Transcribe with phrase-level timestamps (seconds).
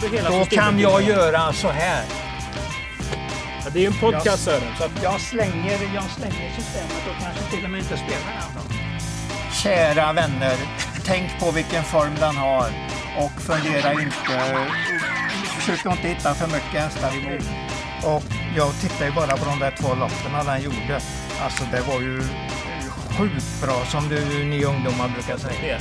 [0.00, 2.04] du hela Då kan jag göra så här.
[3.64, 4.76] Ja, det är ju en podcast Sören.
[4.78, 8.76] Så att, Jag slänger, jag slänger systemet och kanske till och med inte spelar den.
[9.52, 10.56] Kära vänner,
[11.04, 12.70] tänk på vilken form den har
[13.18, 14.66] och fundera inte,
[15.44, 17.44] försök inte hitta för mycket hästar emot.
[18.04, 18.22] Och
[18.56, 21.00] jag tittar ju bara på de där två loppen den gjorde.
[21.42, 22.22] Alltså det var ju
[23.18, 25.78] sjukt bra som du, ni ungdomar brukar säga.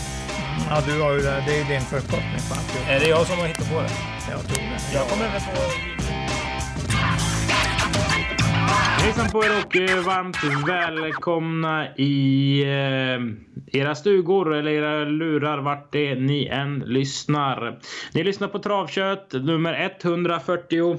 [0.70, 1.44] Ja, du har ju det.
[1.48, 2.89] Det är din förkortning på alltihop.
[2.89, 3.90] Är det jag som har hittat på det?
[4.31, 4.94] Jag tror det.
[4.94, 5.62] Jag kommer även på...
[9.02, 10.38] Hejsan på er och eh, varmt
[10.68, 13.20] välkomna i eh,
[13.80, 17.80] era stugor eller era lurar vart det ni än lyssnar.
[18.13, 20.98] Ni lyssnar på Travkött nummer 142.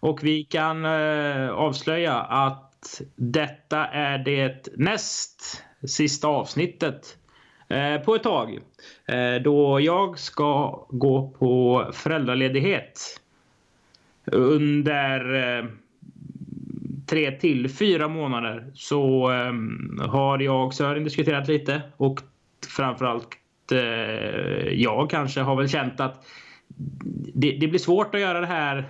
[0.00, 7.16] Och vi kan eh, avslöja att detta är det näst sista avsnittet
[7.68, 8.58] eh, på ett tag.
[9.06, 13.20] Eh, då jag ska gå på föräldraledighet
[14.32, 15.64] under eh,
[17.06, 19.52] tre till fyra månader så eh,
[20.08, 22.20] har jag och Sören diskuterat lite och
[22.76, 23.28] framförallt
[23.72, 23.78] eh,
[24.72, 26.26] jag kanske har väl känt att
[27.34, 28.88] det, det blir svårt att göra det här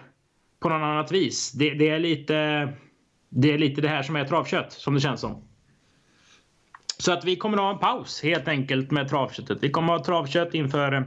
[0.60, 1.52] på något annat vis.
[1.52, 2.68] Det, det, är lite,
[3.28, 5.42] det är lite det här som är travkött som det känns som.
[6.98, 9.58] Så att vi kommer att ha en paus helt enkelt med travköttet.
[9.60, 11.02] Vi kommer att ha travkött inför eh,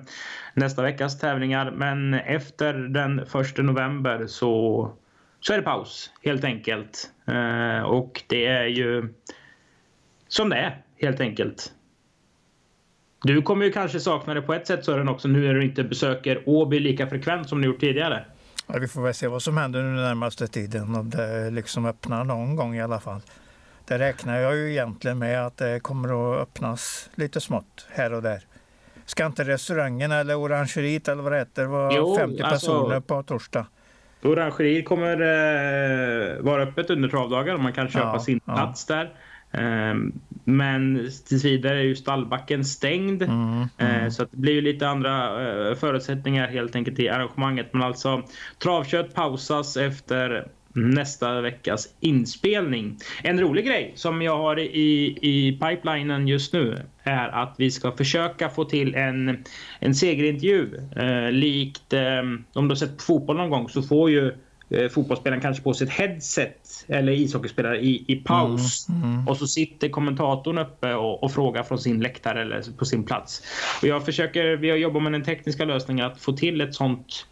[0.53, 1.71] nästa veckas tävlingar.
[1.71, 4.91] Men efter den 1 november så,
[5.39, 7.09] så är det paus helt enkelt.
[7.27, 9.13] Eh, och det är ju
[10.27, 11.71] som det är helt enkelt.
[13.23, 15.83] Du kommer ju kanske sakna det på ett sätt Sören också nu när du inte
[15.83, 18.25] besöker Åby lika frekvent som du gjort tidigare.
[18.67, 20.95] Ja, vi får väl se vad som händer nu den närmaste tiden.
[20.95, 23.21] Om det liksom öppnar någon gång i alla fall.
[23.91, 28.21] Det räknar jag ju egentligen med att det kommer att öppnas lite smått här och
[28.21, 28.39] där.
[29.05, 33.23] Ska inte restaurangen eller orangeriet eller vad det heter vara Jo, 50 alltså- personer på
[33.23, 33.65] torsdag?
[34.23, 38.53] Orangeriet kommer eh, vara öppet under travdagar och man kan köpa Ja, sin ja.
[38.55, 39.03] plats där.
[39.51, 39.93] Eh,
[40.43, 43.23] men tills vidare är ju stallbacken stängd.
[43.23, 47.73] Mm, Eh, så att det blir ju lite andra eh, förutsättningar helt enkelt i arrangemanget.
[47.73, 48.23] Men alltså
[48.63, 52.97] travkött pausas efter nästa veckas inspelning.
[53.23, 57.91] En rolig grej som jag har i, i pipelinen just nu är att vi ska
[57.91, 59.43] försöka få till en,
[59.79, 60.77] en segerintervju.
[60.95, 62.19] Eh, likt eh,
[62.53, 64.33] om du har sett fotboll någon gång så får ju
[64.69, 68.87] eh, fotbollsspelaren kanske på sig ett headset eller ishockeyspelare i, i paus.
[69.27, 73.43] Och så sitter kommentatorn uppe och, och frågar från sin läktare eller på sin plats.
[73.81, 77.25] Och jag försöker, vi har jobbat med den tekniska lösningen att få till ett sånt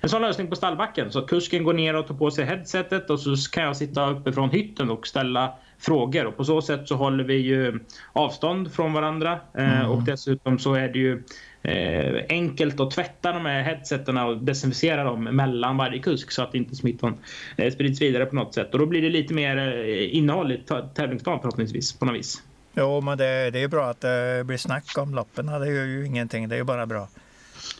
[0.00, 3.10] en sån lösning på stallbacken så att kusken går ner och tar på sig headsetet
[3.10, 6.88] och så kan jag sitta uppe från hytten och ställa frågor och på så sätt
[6.88, 7.80] så håller vi ju
[8.12, 11.22] avstånd från varandra eh, och dessutom så är det ju
[11.62, 16.54] eh, enkelt att tvätta de här headseterna och desinficera dem mellan varje kusk så att
[16.54, 17.18] inte smittan
[17.56, 20.62] eh, sprids vidare på något sätt och då blir det lite mer eh, innehåll i
[20.94, 22.42] tävlingsdagen förhoppningsvis på något vis.
[22.74, 25.46] Jo, men det, det är bra att det blir snack om loppen.
[25.46, 26.48] Det gör ju ingenting.
[26.48, 27.08] Det är ju bara bra.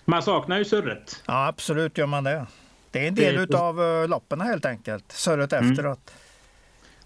[0.04, 1.22] Man saknar ju surret.
[1.26, 2.46] Ja, absolut gör man det.
[2.90, 5.12] Det är en Det del på- av uh, loppen helt enkelt.
[5.12, 5.70] Surret Mm.
[5.72, 6.10] efteråt.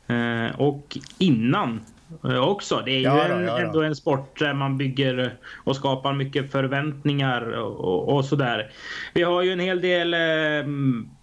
[0.07, 1.81] Eh, och innan
[2.25, 2.83] eh, också.
[2.85, 3.59] Det är ju Ja då, en, ja då.
[3.59, 8.71] ändå en sport där man bygger och skapar mycket förväntningar och, och, sådär.
[9.15, 10.71] Vi har ju en hel del eh,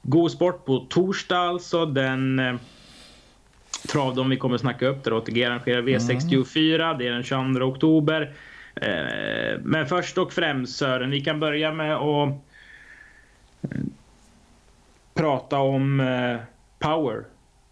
[0.01, 1.85] god sport på torsdag alltså.
[1.85, 2.55] Den eh,
[3.91, 6.97] travdom vi kommer snacka upp där ATG arrangerar V64.
[6.97, 8.33] Det är den 22 oktober.
[8.75, 12.29] Eh, men först och främst Sören, vi kan börja med att
[13.61, 13.81] eh,
[15.13, 16.37] prata om eh,
[16.79, 17.23] Power.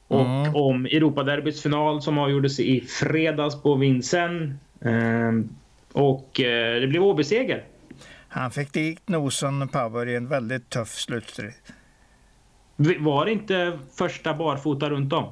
[0.08, 0.56] Och Mm.
[0.56, 4.56] om Europaderbyts final som avgjordes i fredags på Vincennes.
[5.92, 7.64] Och det blev OB-seger.
[8.28, 11.54] Han fick dit nosen Power i en väldigt tuff slutstrid.
[13.00, 15.32] Var det inte första barfota runt om?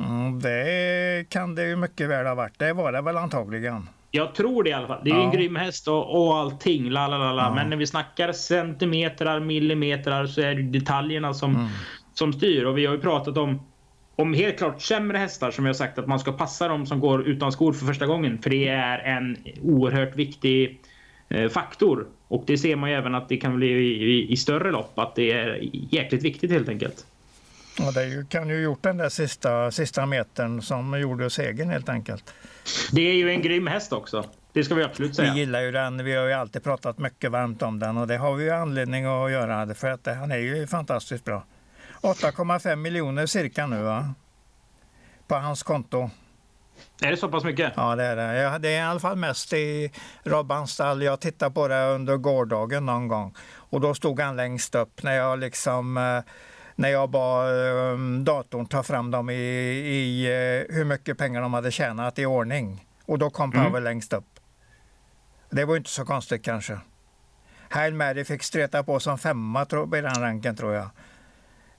[0.00, 2.58] Mm, det kan det ju mycket väl ha varit.
[2.58, 3.88] Det var det väl antagligen.
[4.10, 5.00] Jag tror det i alla fall.
[5.04, 5.32] Det är ju en Ja.
[5.32, 6.90] grym häst och, och allting.
[6.90, 7.42] La, la, la, la.
[7.42, 7.54] Ja.
[7.54, 11.66] Men när vi snackar centimetrar, millimeter så är det detaljerna som, Mm.
[12.14, 12.64] som styr.
[12.64, 13.62] Och vi har ju pratat om,
[14.16, 17.28] om helt klart sämre hästar som har sagt att man ska passa dem som går
[17.28, 18.38] utan skor för första gången.
[18.42, 20.80] För det är en oerhört viktig
[21.28, 22.06] eh, faktor.
[22.28, 24.98] Och det ser man ju även att det kan bli i, i, i större lopp.
[24.98, 25.58] Att det är
[25.90, 27.06] jäkligt viktigt helt enkelt.
[27.86, 32.34] Och det kan ju gjort den där sista, sista metern som gjorde segern helt enkelt.
[32.92, 34.24] Det är ju en grym häst också.
[34.52, 35.32] Det ska vi absolut säga.
[35.32, 36.04] Vi gillar ju den.
[36.04, 39.04] Vi har ju alltid pratat mycket varmt om den och det har vi ju anledning
[39.04, 41.44] att göra för att han är ju fantastiskt bra.
[42.02, 44.14] 8,5 miljoner cirka nu va?
[45.26, 46.10] På hans konto.
[47.02, 47.72] Är det så pass mycket?
[47.76, 48.58] Ja, det är det.
[48.58, 49.92] Det är i alla fall mest i
[50.22, 51.02] Robbans stall.
[51.02, 55.16] Jag tittade på det under gårdagen någon gång och då stod han längst upp när
[55.16, 56.32] jag liksom eh,
[56.78, 57.54] när jag bad
[57.94, 62.26] um, datorn ta fram dem i, i uh, hur mycket pengar de hade tjänat i
[62.26, 62.84] ordning.
[63.06, 63.84] Och då kom Power mm.
[63.84, 64.40] längst upp.
[65.50, 66.78] Det var inte så konstigt kanske.
[67.68, 70.90] Hail Mary fick streta på som femma i den ranken tror jag.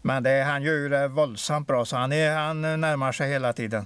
[0.02, 3.54] Men det, han gör ju det våldsamt bra så han, är, han närmar sig hela
[3.54, 3.86] tiden.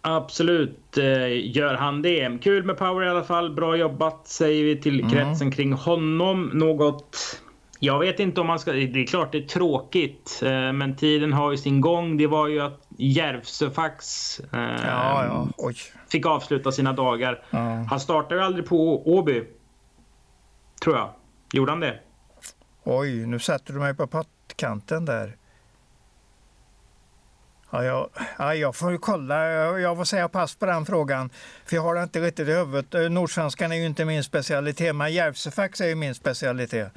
[0.00, 2.38] Absolut eh, gör han det.
[2.42, 3.54] Kul med Power i alla fall.
[3.54, 5.12] Bra jobbat säger vi till mm.
[5.12, 6.50] kretsen kring honom.
[6.54, 7.40] Något
[7.80, 8.72] jag vet inte om man ska...
[8.72, 12.16] Det är klart det är tråkigt, eh, men tiden har ju sin gång.
[12.16, 15.72] Det var ju att Järvsöfax eh, ja, ja.
[16.08, 17.44] fick avsluta sina dagar.
[17.50, 17.58] Ja.
[17.90, 19.44] Han startade ju aldrig på Åby.
[20.82, 21.10] Tror jag.
[21.52, 22.00] Gjorde han det?
[22.84, 25.36] Oj, nu sätter du mig på pottkanten där.
[27.70, 28.08] Ja, jag,
[28.38, 29.44] ja, jag får kolla.
[29.78, 31.30] Jag får säga pass på den frågan.
[31.64, 32.94] För jag har det inte riktigt i huvudet.
[32.94, 36.92] Eh, Nordsvenskan är ju inte min specialitet, men Järvsöfax är ju min specialitet.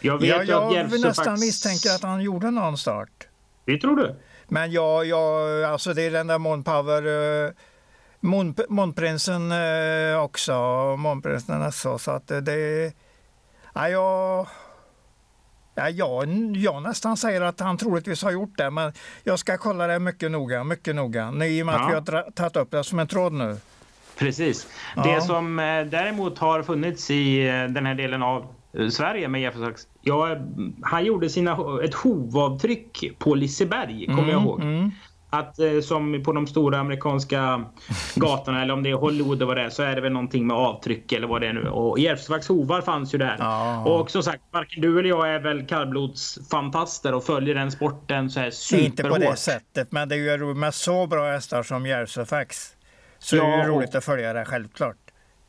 [0.00, 1.46] Jag vet ja, jag att nästan faktiskt...
[1.46, 3.28] misstänker att han gjorde någon start.
[3.64, 4.14] Det tror du?
[4.48, 7.50] Men jag, jag, alltså det är den där Monpower, uh,
[8.20, 10.52] Mon, Monprinsen uh, också,
[10.98, 12.92] Monprinsen också, så att det,
[13.74, 14.46] ja, jag,
[15.74, 18.92] ja, jag, jag nästan säger att han troligtvis har gjort det, men
[19.24, 21.96] jag ska kolla det mycket noga, mycket noga, i och med ja.
[21.96, 23.56] att vi har tagit upp det som en tråd nu.
[24.18, 24.66] Precis.
[24.96, 25.02] Ja.
[25.02, 28.46] Det som eh, däremot har funnits i den här delen av
[28.90, 30.36] Sverige med Jefferson Ja,
[30.82, 34.60] han gjorde sina, ett hovavtryck på Liseberg, kommer mm, jag ihåg.
[34.60, 34.90] Mm.
[35.32, 37.64] Att eh, som på de stora amerikanska
[38.14, 40.46] gatorna eller om det är Hollywood eller vad det är så är det väl någonting
[40.46, 41.68] med avtryck eller vad det är nu.
[41.68, 43.36] Och Järvsöfax hovar fanns ju där.
[43.38, 43.84] Ja.
[43.84, 48.40] Och som sagt, varken du eller jag är väl kallblodsfantaster och följer den sporten så
[48.40, 48.86] här superhårt.
[48.86, 52.76] Inte på det sättet, men det är ju med så bra hästar som Järvsöfax
[53.18, 54.96] så ja, är det ju roligt att följa det självklart.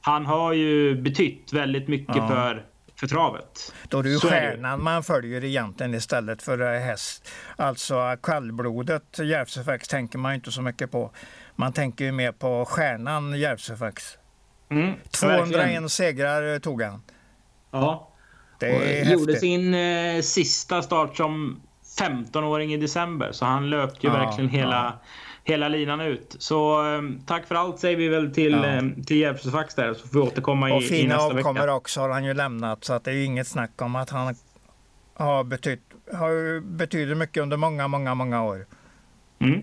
[0.01, 2.27] Han har ju betytt väldigt mycket ja.
[2.27, 2.65] för
[3.01, 3.73] för travet.
[3.89, 4.83] Då är det ju så stjärnan det.
[4.83, 7.29] man följer egentligen istället för häst.
[7.55, 11.11] Alltså kallblodet Järvsöfax tänker man inte så mycket på.
[11.55, 14.17] Man tänker ju mer på stjärnan Järvsöfax.
[14.69, 15.89] Mm, 201 verkligen.
[15.89, 17.01] segrar tog han.
[17.71, 18.07] Ja.
[18.59, 21.61] Det gjorde sin eh, sista start som
[21.99, 23.31] 15-åring i december.
[23.31, 25.07] Så han löpte ju ja, verkligen hela ja
[25.43, 26.35] hela linan ut.
[26.39, 28.77] Så um, tack för allt säger vi väl till, ja.
[28.79, 30.99] um, till Järvsöfax där så får vi återkomma i, och i nästa vecka.
[30.99, 33.95] Och fina avkommor också har han ju lämnat så att det är inget snack om
[33.95, 34.35] att han
[35.13, 35.81] har betytt
[36.13, 38.65] har betyder mycket under många, många, många år.
[39.39, 39.61] Mm.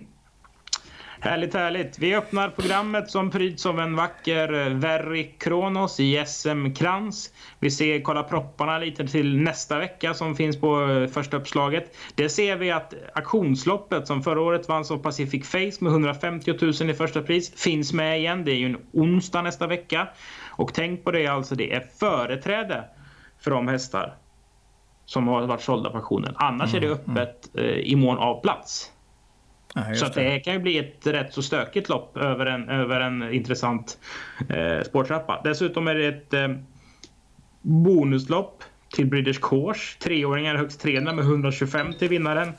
[1.21, 1.99] Härligt, härligt.
[1.99, 7.33] Vi öppnar programmet som pryds av en vacker eh, Verri Kronos i SM-krans.
[7.59, 11.97] Vi ser, kolla propparna lite till nästa vecka som finns på eh, första uppslaget.
[12.15, 16.91] Det ser vi att auktionsloppet som förra året vanns av Pacific Face med 150 000
[16.91, 18.45] i första pris finns med igen.
[18.45, 20.09] Det är ju en onsdag nästa vecka.
[20.47, 22.85] Och tänk på det alltså, det är företräde
[23.41, 24.15] för de hästar
[25.05, 26.35] som har varit sålda på auktionen.
[26.37, 27.17] Annars mm, är det mm.
[27.17, 27.81] öppet mm.
[27.81, 28.93] i mån av plats.
[29.89, 30.23] Ja, så det.
[30.23, 33.99] det kan ju bli ett rätt så stökigt lopp över en, över en intressant
[34.49, 35.41] eh, spårtrappa.
[35.45, 36.49] Dessutom är det ett eh,
[37.63, 38.65] bonuslopp
[38.95, 39.99] till British Course.
[39.99, 42.53] Treåringar högst 300 med 125 till vinnaren.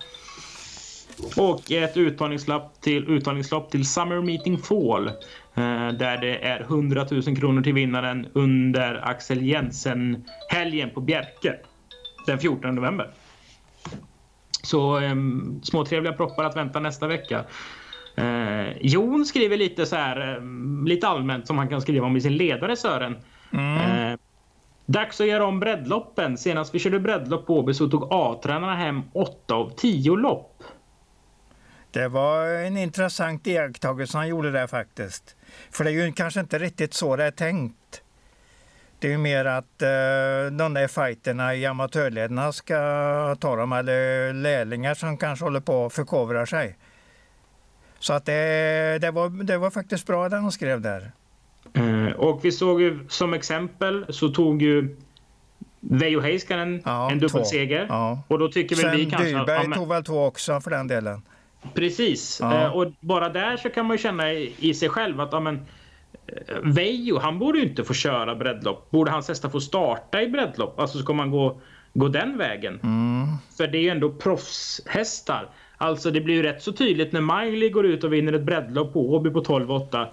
[1.37, 5.07] Och ett uttagningslopp till, uttagningslopp till Summer Meeting Fall.
[5.07, 5.13] Eh,
[5.89, 11.55] där det är 100 000 kronor till vinnaren under Axel Jensen-helgen på Bjerke.
[12.25, 13.13] Den 14 november.
[14.63, 15.15] Så eh,
[15.63, 17.45] små trevliga proppar att vänta nästa vecka.
[18.15, 20.43] Eh, Jon skriver lite så här, eh,
[20.87, 23.17] lite allmänt som han kan skriva om i sin ledare Sören.
[23.53, 24.11] Mm.
[24.11, 24.19] Eh,
[24.85, 26.37] dags att göra om breddloppen.
[26.37, 30.63] Senast vi körde breddlopp på Åby så tog A-tränarna hem 8 av 10 lopp.
[31.91, 35.35] Det var en intressant iakttagelse han gjorde där faktiskt.
[35.71, 38.01] För det är ju kanske inte riktigt så det är tänkt.
[38.99, 42.75] Det är mer att eh, de där fighterna i amatörlederna ska
[43.39, 46.77] ta dem, eller lärlingar som kanske håller på att förkovra sig.
[47.99, 51.11] Så att det, det, var, det var faktiskt bra det han skrev där.
[51.73, 54.95] Mm, och vi såg ju som exempel så tog ju
[55.79, 57.85] Veijo Heiskanen ja, en dubbelseger.
[57.89, 58.23] Ja.
[58.27, 59.27] Och då tycker Sen vi kanske...
[59.27, 61.21] Dyberg ja, tog väl två också för den delen.
[61.73, 62.39] Precis.
[62.41, 62.63] Ja.
[62.63, 65.39] Eh, och bara där så kan man ju känna i, i sig själv att ja,
[65.39, 65.65] men,
[66.63, 68.91] Vejo, han borde ju inte få köra breddlopp.
[68.91, 70.79] Borde hans hästar få starta i breddlopp?
[70.79, 71.61] Alltså ska man gå,
[71.93, 72.79] gå den vägen?
[72.83, 73.27] Mm.
[73.57, 75.49] För det är ju ändå proffshästar.
[75.77, 78.93] Alltså det blir ju rätt så tydligt när Miley går ut och vinner ett breddlopp
[78.93, 80.07] på Åby på 12-8.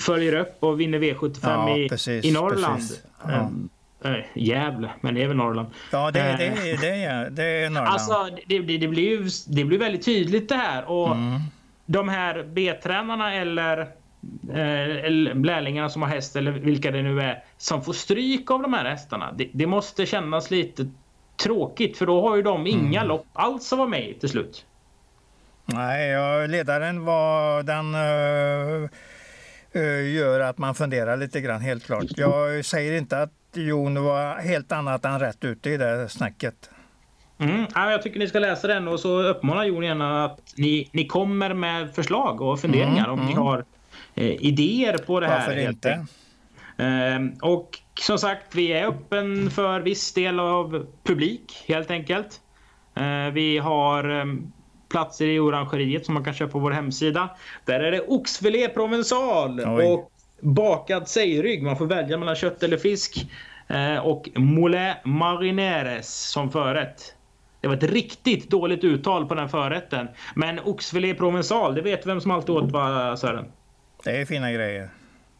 [0.00, 2.82] Följer upp och vinner V75 ja, i, precis, i Norrland.
[3.24, 3.32] Ja.
[3.32, 3.68] Ähm,
[4.04, 5.68] äh, Gävle, men det är väl Norrland.
[5.92, 7.92] Ja, det, det, det, det, är, det är Norrland.
[7.92, 10.84] Alltså, det, det, det, blir ju det blir väldigt tydligt det här.
[10.84, 11.40] Och mm.
[11.86, 13.88] De här B-tränarna eller
[14.48, 18.72] eh, lärlingarna som har häst eller vilka det nu är som får stryk av de
[18.72, 19.32] här hästarna.
[19.32, 20.86] Det, det måste kännas lite
[21.42, 23.08] tråkigt för då har ju de inga mm.
[23.08, 24.66] lopp alls att vara med i till slut.
[25.64, 28.90] Nej, ledaren var den uh,
[30.14, 32.04] gör att man funderar lite grann helt klart.
[32.08, 36.70] Jag säger inte att Jon var helt annat än rätt ute i det snacket.
[37.38, 37.66] Mm.
[37.74, 41.06] Ja, jag tycker ni ska läsa den och så uppmanar Jon gärna att ni, ni
[41.06, 43.26] kommer med förslag och funderingar mm, om mm.
[43.26, 43.64] ni har
[44.14, 45.48] idéer på det Varför här.
[45.48, 46.06] Varför inte?
[46.76, 52.40] Eh, och som sagt, vi är öppen för viss del av publik helt enkelt.
[52.94, 54.52] Eh, vi har ehm,
[54.88, 57.28] platser i orangeriet som man kan köpa på vår hemsida.
[57.64, 61.62] Där är det oxfilé provençal och bakad sejrygg.
[61.62, 63.26] Man får välja mellan kött eller fisk.
[63.68, 67.14] Eh, och moulin marineres som förrätt.
[67.60, 70.08] Det var ett riktigt dåligt uttal på den förrätten.
[70.34, 73.52] Men oxfilé provençal, det vet vem som alltid åt va Sören?
[74.04, 74.88] Det är fina grejer.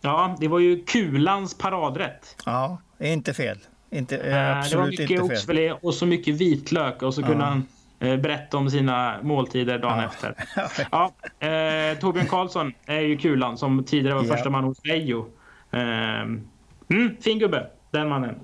[0.01, 2.37] Ja, det var ju kulans paradrätt.
[2.47, 3.59] Ja, inte fel.
[3.91, 4.15] Inte,
[4.59, 7.27] absolut det var mycket oxfilé och så mycket vitlök och så ja.
[7.27, 7.67] kunde han
[8.01, 10.05] eh, berätta om sina måltider dagen ja.
[10.05, 10.35] efter.
[10.93, 11.13] Ja,
[11.47, 14.35] eh, Torbjörn Karlsson är ju kulan som tidigare var ja.
[14.35, 15.27] första man hos Vejo.
[15.71, 18.35] Eh, mm, fin gubbe, den mannen.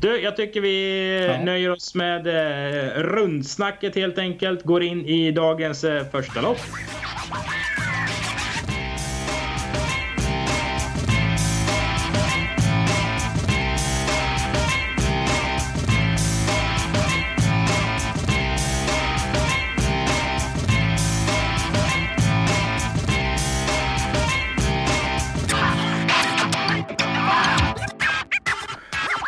[0.00, 4.64] Du, jag tycker vi nöjer oss med eh, rundsnacket helt enkelt.
[4.64, 6.60] Går in i dagens eh, första lopp.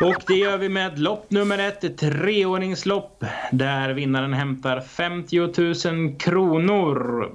[0.00, 5.38] Och det gör vi med lopp nummer ett, ett treordningslopp där vinnaren hämtar 50
[5.90, 7.28] 000 kronor.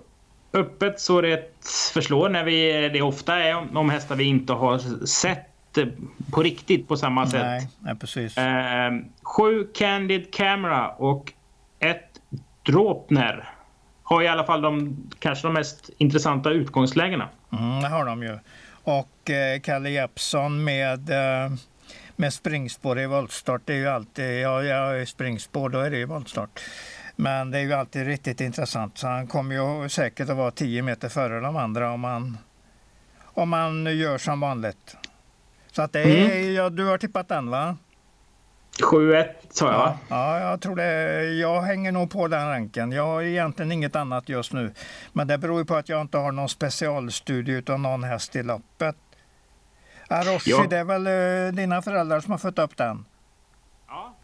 [0.53, 5.50] Öppet så det förslår när vi, det ofta är om hästar vi inte har sett
[6.31, 7.41] på riktigt på samma sätt.
[7.41, 8.38] Nej, nej precis.
[8.38, 8.91] Eh,
[9.22, 11.34] sju Candid Camera och
[11.79, 12.22] ett
[12.65, 13.50] Dropner
[14.03, 17.29] har i alla fall de kanske de mest intressanta utgångslägena.
[17.51, 18.39] Mm, det har de ju.
[18.84, 21.51] Och eh, Kalle Jeppsson med eh
[22.15, 23.62] med springspår i voltstart.
[23.65, 26.62] Det är ju alltid, ja, jag är springspår, då är det ju voltstart.
[27.15, 28.98] Men det är ju alltid riktigt intressant.
[28.98, 32.38] Så han kommer ju säkert att vara 10 meter före de andra om man,
[33.24, 34.98] om man gör som vanligt.
[35.72, 36.53] Så att det är, mm.
[36.53, 37.77] ja, du har tippat den va?
[38.84, 41.24] 7-1 sa jag ja, ja, jag tror det.
[41.24, 42.91] Jag hänger nog på den ranken.
[42.91, 44.74] Jag har egentligen inget annat just nu.
[45.13, 48.43] Men det beror ju på att jag inte har någon specialstudie av någon häst i
[48.43, 48.95] loppet.
[50.09, 50.65] Aroshi, ja.
[50.69, 53.05] det är väl uh, dina föräldrar som har fått upp den?
[53.88, 54.15] Ja,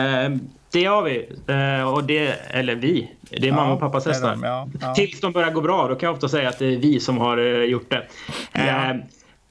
[0.00, 0.36] uh,
[0.72, 1.28] det har vi.
[1.50, 3.16] Uh, och det, eller vi.
[3.30, 4.38] Det är ja, mamma och pappas hästar.
[4.42, 4.94] Ja, ja.
[4.94, 7.18] Tills de börjar gå bra, då kan jag ofta säga att det är vi som
[7.18, 8.06] har gjort det.
[8.52, 9.02] Ehm,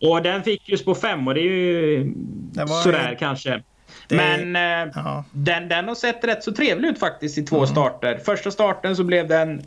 [0.02, 2.04] och den fick just på fem och det är ju
[2.52, 3.16] det sådär ju...
[3.16, 3.64] kanske.
[4.08, 4.16] Det...
[4.16, 4.56] Men
[4.96, 5.24] ja.
[5.32, 7.68] den, den har sett rätt så trevlig ut faktiskt i två mm.
[7.68, 8.18] starter.
[8.18, 9.62] Första starten så blev den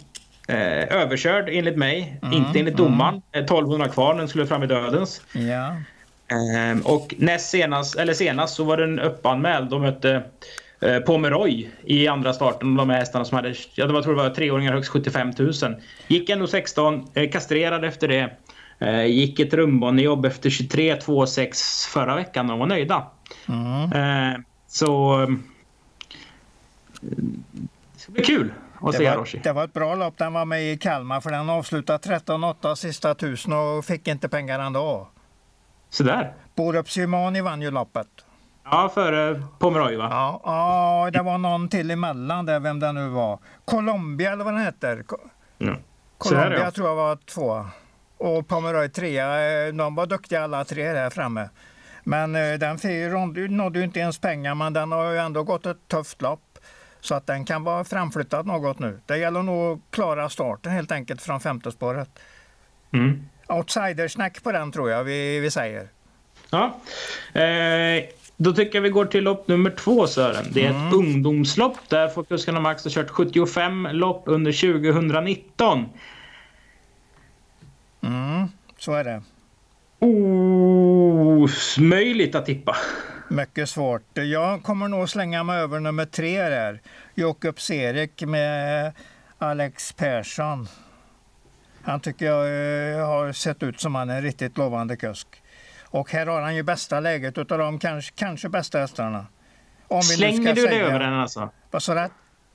[0.49, 2.35] eh, överkörd enligt mig, mm.
[2.35, 3.23] inte enligt domaren.
[3.33, 3.45] Mm.
[3.45, 5.23] 1200 kvar, den skulle fram i dödens.
[5.33, 5.75] Ja.
[6.29, 9.71] Ehm, och näst senast, eller senast så var den uppanmäld.
[9.71, 10.23] De mötte
[10.81, 12.77] eh, Pomeroy i andra starten.
[12.77, 15.53] De här hästarna som hade, ja, det var, tror det var treåringar högst 75 000.
[16.09, 18.31] Gick ändå 16, eh, kastrerad efter det.
[18.79, 23.07] Eh, gick ett rumbanejobb efter 23 2 6 förra veckan och de var nöjda.
[23.49, 23.93] Mm.
[23.93, 25.29] Eh, så eh,
[27.01, 29.41] det ska bli kul att se Roshi.
[29.43, 30.19] Det var ett bra lopp.
[30.19, 34.61] Den var med i Kalmar för den avslutade 13-8 sista tusen och fick inte pengar
[34.61, 35.09] ändå.
[35.91, 36.35] Så där.
[36.55, 38.09] Borup Symani vann ju loppet.
[38.65, 40.09] Ja, före Pomeroy va?
[40.11, 43.39] Ja, ja, det var någon till emellan där, vem det nu var.
[43.65, 45.05] Colombia eller vad den heter.
[45.59, 45.77] Mm.
[46.19, 46.71] Colombia ja.
[46.71, 47.67] tror jag var två.
[48.19, 49.67] Och Pomeroy trea.
[49.67, 51.49] Eh, de var duktiga alla tre där framme.
[52.05, 52.79] Men eh, den
[53.57, 56.59] nådde ju inte ens pengar, men den har ju ändå gått ett tufft lopp.
[57.01, 59.01] Så att den kan vara framflyttad något nu.
[59.07, 62.11] Det gäller nog att klara starten helt enkelt från femte spåret.
[62.93, 65.89] Mm outsidersnack på den tror jag vi, vi säger.
[66.51, 66.81] Ja.
[67.41, 68.05] Eh,
[68.37, 70.45] då tycker jag vi går till lopp nummer två Sören.
[70.53, 70.89] Det är mm.
[70.89, 71.79] ett ungdomslopp.
[71.89, 74.53] Där får kuskarna Max har kört 75 lopp under
[74.83, 75.87] 2019.
[78.03, 79.23] Mm, så är det.
[81.79, 82.77] Omöjligt att tippa.
[83.29, 84.03] Mycket svårt.
[84.15, 86.81] Jag kommer nog slänga mig över nummer tre där.
[87.15, 88.93] Jakob Serik med
[89.39, 90.69] Alex Persson.
[91.89, 95.29] Han tycker jag eh, har sett ut som han är en riktigt lovande kusk.
[95.85, 99.27] Och här har han ju bästa läget utav de kanske, kanske bästa hästarna.
[100.03, 101.51] Slänger du dig över den alltså?
[101.71, 102.09] Vad sa du?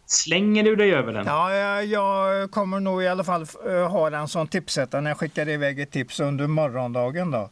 [0.05, 1.25] Slänger du dig över den?
[1.25, 5.17] Ja, jag, jag kommer nog i alla fall uh, ha den som tipsetta när jag
[5.17, 7.49] skickar iväg ett tips under morgondagen då,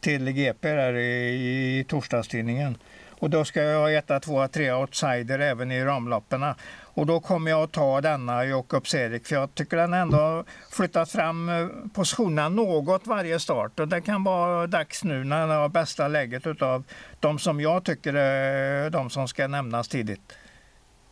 [0.00, 2.78] till GP där i, i torsdagstidningen.
[3.20, 6.54] Och då ska jag ha etta, tvåa, trea outsider även i ramlopperna.
[6.98, 10.44] Och då kommer jag att ta denna Jakob Serik för jag tycker den ändå har
[10.70, 13.80] flyttat fram eh, positionerna något varje start.
[13.80, 16.84] Och det kan vara dags nu när den har bästa läget utav
[17.20, 20.32] de som jag tycker är de som ska nämnas tidigt.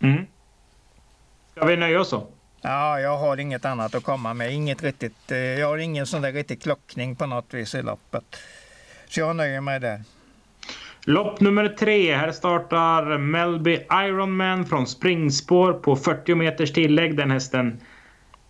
[0.02, 0.26] Mm.
[1.50, 2.26] Ska vi nöja oss så?
[2.60, 4.52] Ja, jag har inget annat att komma med.
[4.52, 8.36] Inget riktigt, eh, jag har ingen sån där riktig klockning på något vis i loppet.
[9.08, 10.02] Så jag nöjer mig där.
[11.08, 12.14] Lopp nummer tre.
[12.14, 17.16] Här startar Melby Ironman från springspår på 40 meters tillägg.
[17.16, 17.80] Den hästen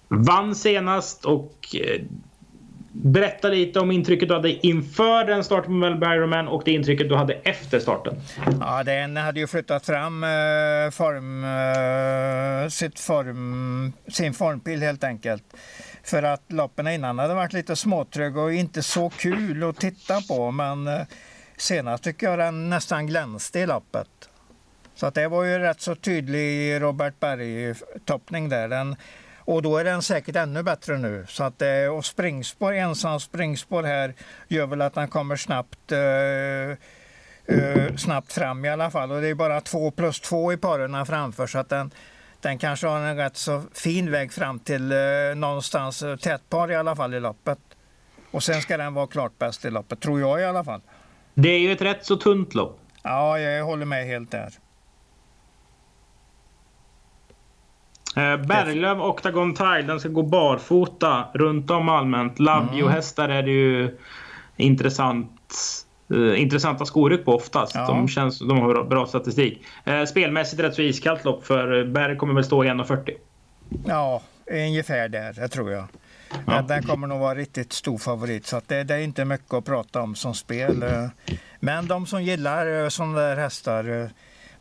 [0.09, 2.03] vann senast och eh,
[3.03, 7.09] Berätta lite om intrycket du hade inför den starten på Melby Ironman och det intrycket
[7.09, 8.15] du hade efter starten.
[8.61, 10.29] Ja, den hade ju flyttat fram eh,
[10.93, 15.45] form, eh, sitt form, sin formpil helt enkelt.
[16.03, 20.51] För att loppen innan hade varit lite småtrög och inte så kul att titta på.
[20.51, 21.01] Men eh,
[21.57, 24.09] Senast tycker jag den nästan glänste i loppet.
[24.95, 28.69] Så att det var ju rätt så tydlig Robert Berg-toppning där.
[28.69, 28.97] Den,
[29.39, 31.27] och då är den säkert ännu bättre nu.
[31.29, 34.15] Så att, och springspår, ensam springspår här
[34.49, 35.99] gör väl att den kommer snabbt, eh,
[37.59, 39.13] eh, snabbt fram i alla fall.
[39.13, 41.91] Och det är bara två plus två i paren framför så att den,
[42.41, 44.99] den kanske har en rätt så fin väg fram till eh,
[45.35, 47.59] någonstans eh, tätpar i alla fall i loppet.
[48.31, 50.81] Och sen ska den vara klart bäst i loppet, tror jag i alla fall.
[51.39, 52.81] Det är ju ett rätt så tunt lopp.
[53.03, 54.53] Ja, jag håller med helt där.
[58.17, 62.39] Eh, Berglöf Octagon Tile, den ska gå barfota runt om allmänt.
[62.39, 63.37] Lavio-hästar mm.
[63.37, 63.99] är det ju
[64.57, 65.55] intressant,
[66.15, 67.75] eh, intressanta skoryck på oftast.
[67.75, 67.87] Ja.
[67.87, 69.65] De, känns, de har bra statistik.
[69.85, 73.11] Eh, spelmässigt rätt så iskallt lopp för Berg kommer väl stå i 1,40.
[73.87, 75.85] Ja, ungefär där, det tror jag.
[76.47, 76.63] Ja.
[76.63, 80.03] Den kommer nog vara riktigt stor favorit så det, det, är inte mycket att prata
[80.03, 80.83] om som spel.
[80.83, 81.09] Eh.
[81.61, 84.09] Men de som gillar eh, sådana där hästar eh,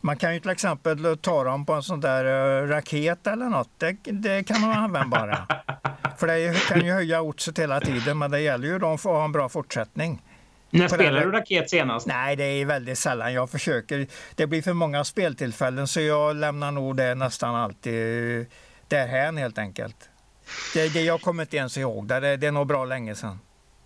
[0.00, 3.70] man kan ju till exempel ta dem på en sån där raket eller något.
[3.78, 5.46] Det, det kan vara användbara.
[6.18, 9.32] För det kan ju höja oddset hela tiden men det gäller ju att ha en
[9.32, 10.22] bra fortsättning.
[10.70, 12.06] När spelade du raket senast?
[12.06, 13.32] Nej, det är väldigt sällan.
[13.32, 14.06] Jag försöker.
[14.34, 18.46] Det blir för många speltillfällen så jag lämnar nog det nästan alltid
[18.88, 20.08] därhän helt enkelt.
[20.74, 22.08] Det, det jag kommer inte ens ihåg.
[22.08, 23.38] Det, det är nog bra länge sedan.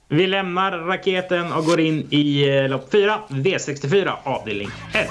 [0.09, 5.09] Vi lämnar raketen och går in i eh, lopp 4, V64 avdelning 1.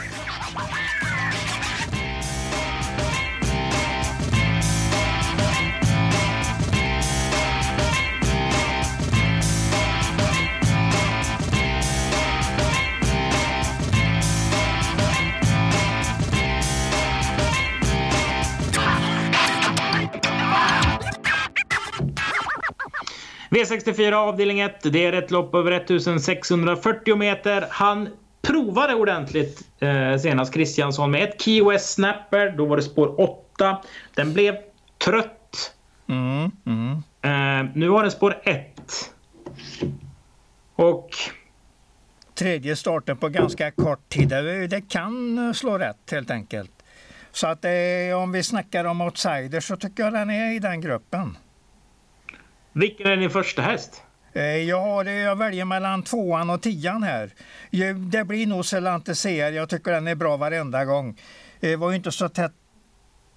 [23.63, 24.83] V64 avdelning 1.
[24.83, 27.65] Det är ett lopp över 1640 meter.
[27.69, 28.09] Han
[28.41, 32.53] provade ordentligt eh, senast Kristiansson med ett Key West Snapper.
[32.57, 33.77] Då var det spår 8.
[34.13, 34.55] Den blev
[34.97, 35.73] trött.
[36.07, 36.91] Mm, mm.
[37.21, 39.11] Eh, nu har den spår 1.
[40.75, 41.09] Och...
[42.33, 44.29] Tredje starten på ganska kort tid.
[44.69, 46.71] Det kan slå rätt helt enkelt.
[47.31, 47.71] Så att eh,
[48.21, 51.37] om vi snackar om outsiders så tycker jag den är i den gruppen.
[52.73, 54.03] Vilken är din första häst?
[54.34, 57.34] Eh, jag, har, jag väljer mellan tvåan och tian här.
[58.12, 59.51] Det blir nog Selante CR.
[59.51, 61.21] Jag tycker den är bra varenda gång.
[61.60, 62.53] Det var ju inte så tätt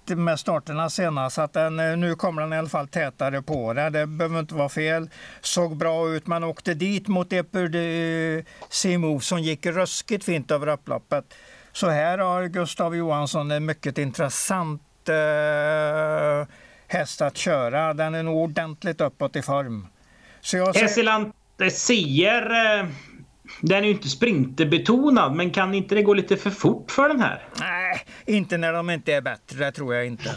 [0.05, 1.35] med starterna senast.
[1.35, 3.89] Så att den, eh, nu kommer den i alla fall tätare på det.
[3.89, 5.09] Det behöver inte vara fel.
[5.41, 6.27] Såg bra ut.
[6.27, 11.33] Man åkte dit mot Epurde Simov som gick ruskigt fint över upploppet.
[11.71, 16.47] Så här har Gustav Johansson en mycket intressant eh,
[16.93, 17.93] häst att köra.
[17.93, 19.87] Den är nog ordentligt uppåt i form.
[20.41, 20.73] Så jag.
[20.73, 21.35] Hessilant
[21.71, 22.41] Sier,
[22.79, 22.87] eh,
[23.61, 27.19] den är ju inte sprinterbetonad, men kan inte det gå lite för fort för den
[27.19, 27.47] här?
[27.59, 30.35] Nej, inte när de inte är bättre, det tror jag inte.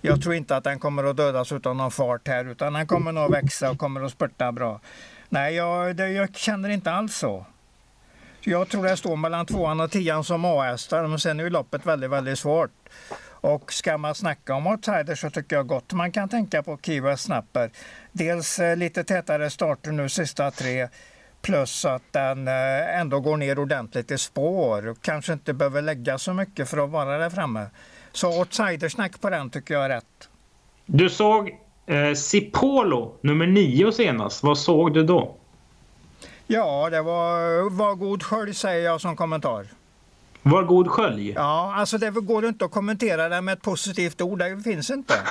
[0.00, 3.12] Jag tror inte att den kommer att dödas utan någon fart här, utan den kommer
[3.12, 4.80] nog växa och kommer att spurta bra.
[5.28, 7.46] Nej, jag, det, jag känner inte alls så.
[8.40, 11.86] Jag tror det står mellan tvåan och tian som A-hästar, men sen är ju loppet
[11.86, 12.70] väldigt, väldigt svårt.
[13.40, 17.16] Och ska man snacka om outsiders så tycker jag gott man kan tänka på Kiva
[17.16, 17.70] Snapper.
[18.12, 20.88] Dels eh, lite tätare starter nu sista tre
[21.42, 26.18] plus att den eh, ändå går ner ordentligt i spår och kanske inte behöver lägga
[26.18, 27.66] så mycket för att vara där framme.
[28.12, 30.28] Så outsidersnack på den tycker jag är rätt.
[30.86, 34.42] Du såg eh, Cipolo nummer nio senast.
[34.42, 35.34] Vad såg du då?
[36.46, 39.66] Ja, det var, var god skölj säger jag som kommentar.
[40.42, 41.30] Var god skölj.
[41.30, 44.38] Ja, alltså det går inte att kommentera det med ett positivt ord.
[44.38, 45.14] Det finns inte.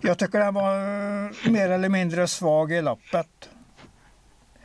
[0.00, 3.48] Jag tycker den var eh, mer eller mindre svag i loppet.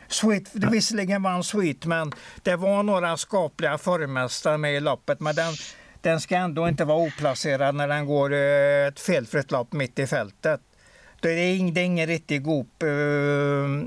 [0.07, 2.12] Sweet, visserligen var en Sweet, men
[2.43, 5.19] det var några skapliga formmästare med i loppet.
[5.19, 5.53] Men den,
[6.01, 10.07] den ska ändå inte vara oplacerad när den går eh, ett felfritt lopp mitt i
[10.07, 10.62] fältet.
[11.19, 13.84] Det är, det är ingen riktig gop, uh,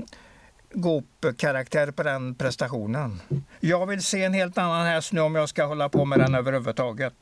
[0.75, 3.21] Goop-karaktär på den prestationen.
[3.59, 6.35] Jag vill se en helt annan häst nu om jag ska hålla på med den
[6.35, 7.13] överhuvudtaget.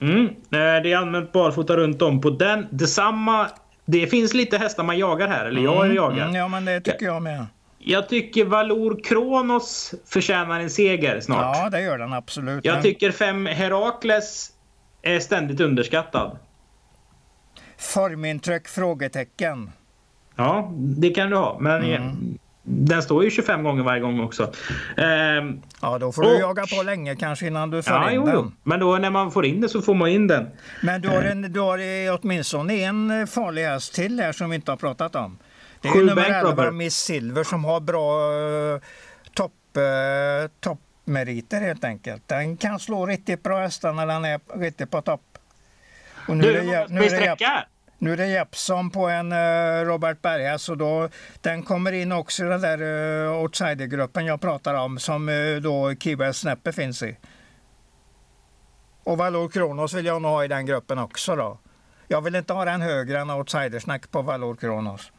[0.00, 0.28] Mm.
[0.48, 2.66] Det är allmänt barfota runt om på den.
[2.70, 3.50] Detsamma.
[3.84, 6.22] Det finns lite hästar man jagar här, eller jag mm, jagar.
[6.24, 7.46] Mm, ja, men det tycker jag med.
[7.78, 11.56] Jag tycker Valor Kronos förtjänar en seger snart.
[11.56, 12.64] Ja, det gör den absolut.
[12.64, 14.50] Jag tycker fem Herakles
[15.02, 16.38] är ständigt underskattad.
[17.78, 18.68] Formintryck?
[18.68, 19.72] Frågetecken.
[20.36, 21.56] Ja, det kan du ha.
[21.60, 22.38] Men mm.
[22.62, 24.52] den står ju 25 gånger varje gång också.
[24.96, 28.16] Ehm, ja, då får du och, jaga på länge kanske innan du får ja, in
[28.16, 28.34] jo, den.
[28.34, 28.52] Jo.
[28.62, 30.46] Men då när man får in det så får man in den.
[30.82, 31.78] Men du har, en, du har
[32.20, 35.38] åtminstone en farlig häst till här som vi inte har pratat om.
[35.80, 38.80] Det är nummer 11, Miss Silver, som har bra uh,
[39.34, 42.28] topp, uh, toppmeriter helt enkelt.
[42.28, 45.38] Den kan slå riktigt bra hästar när den är riktigt på topp.
[46.28, 47.66] Och nu du, är det, nu är det,
[48.04, 51.08] nu är det Jeppson på en uh, Robert Berga, så då,
[51.40, 55.94] den kommer in också i den där uh, outsidergruppen jag pratar om som uh, då
[55.94, 57.16] Kiba Snäppe finns i.
[59.04, 61.58] Och Valor Kronos vill jag nog ha i den gruppen också då.
[62.08, 65.12] Jag vill inte ha den högre än outsidersnack på Valor Kronos.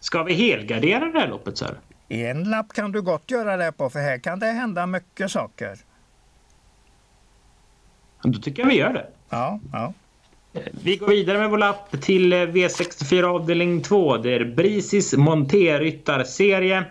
[0.00, 1.66] Ska vi helgardera det här loppet så?
[2.08, 5.78] En lapp kan du gott göra det på, för här kan det hända mycket saker.
[8.22, 9.06] Då tycker jag vi gör det.
[9.28, 9.92] Ja, ja.
[10.52, 14.16] Vi går vidare med vår lapp till eh, V64 avdelning 2.
[14.16, 16.84] Det är Brisis Monterryttarserie.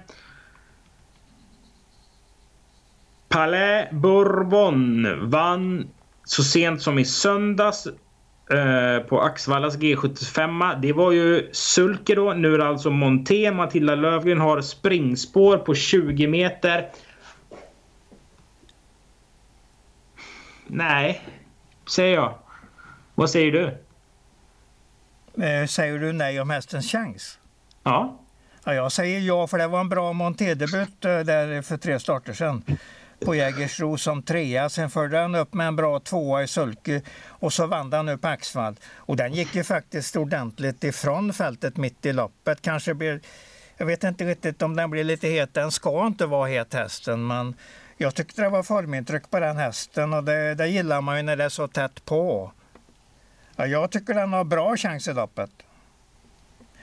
[3.29, 5.87] Palais Bourbon vann
[6.23, 7.87] så sent som i söndags
[8.51, 10.79] eh, på Axvallas G75.
[10.81, 12.33] Det var ju sulke då.
[12.33, 13.51] Nu är det alltså Monté.
[13.51, 16.89] Matilda Lövgren har springspår på 20 meter.
[20.67, 21.21] Nej,
[21.87, 22.33] säger jag.
[23.21, 23.65] Vad säger du?
[25.43, 27.39] Eh, säger du nej om hästens chans?
[27.83, 28.19] Ja.
[28.65, 32.33] ja jag säger ja, för det var en bra monterdebut eh, där för tre starter
[32.33, 32.63] sedan
[33.25, 34.69] på Jägersro som trea.
[34.69, 38.17] Sen förde han upp med en bra tvåa i sulke och så vann han nu
[38.17, 38.75] på Axvall.
[38.95, 42.61] Och den gick ju faktiskt ordentligt ifrån fältet mitt i loppet.
[42.61, 43.21] Kanske blir,
[43.77, 45.53] jag vet inte riktigt om den blir lite het.
[45.53, 47.55] Den ska inte vara het hästen, men
[47.97, 51.35] jag tyckte det var formintryck på den hästen och det, det gillar man ju när
[51.35, 52.51] det är så tätt på.
[53.61, 55.49] Ja, jag tycker den har bra chans i loppet.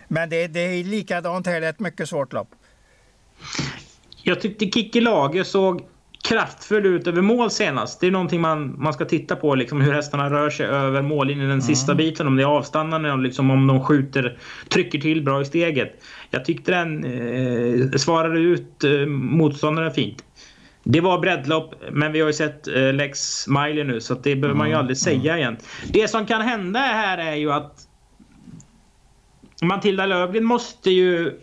[0.09, 2.49] Men det, det är likadant här, det är ett mycket svårt lopp.
[4.23, 5.83] Jag tyckte Kikki Lage såg
[6.29, 8.01] kraftfull ut över mål senast.
[8.01, 11.49] Det är någonting man, man ska titta på, liksom hur hästarna rör sig över mållinjen
[11.49, 11.61] den mm.
[11.61, 12.27] sista biten.
[12.27, 14.39] Om det är avstannande, liksom om de skjuter,
[14.69, 16.03] trycker till bra i steget.
[16.31, 20.25] Jag tyckte den eh, svarade ut eh, motståndaren fint.
[20.91, 24.47] Det var breddlopp, men vi har ju sett eh, Lex Smiley nu så det behöver
[24.47, 25.39] mm, man ju mm, aldrig säga mm.
[25.39, 25.57] igen.
[25.93, 27.89] Det som kan hända här är ju att
[29.63, 31.41] Matilda Löfgren måste ju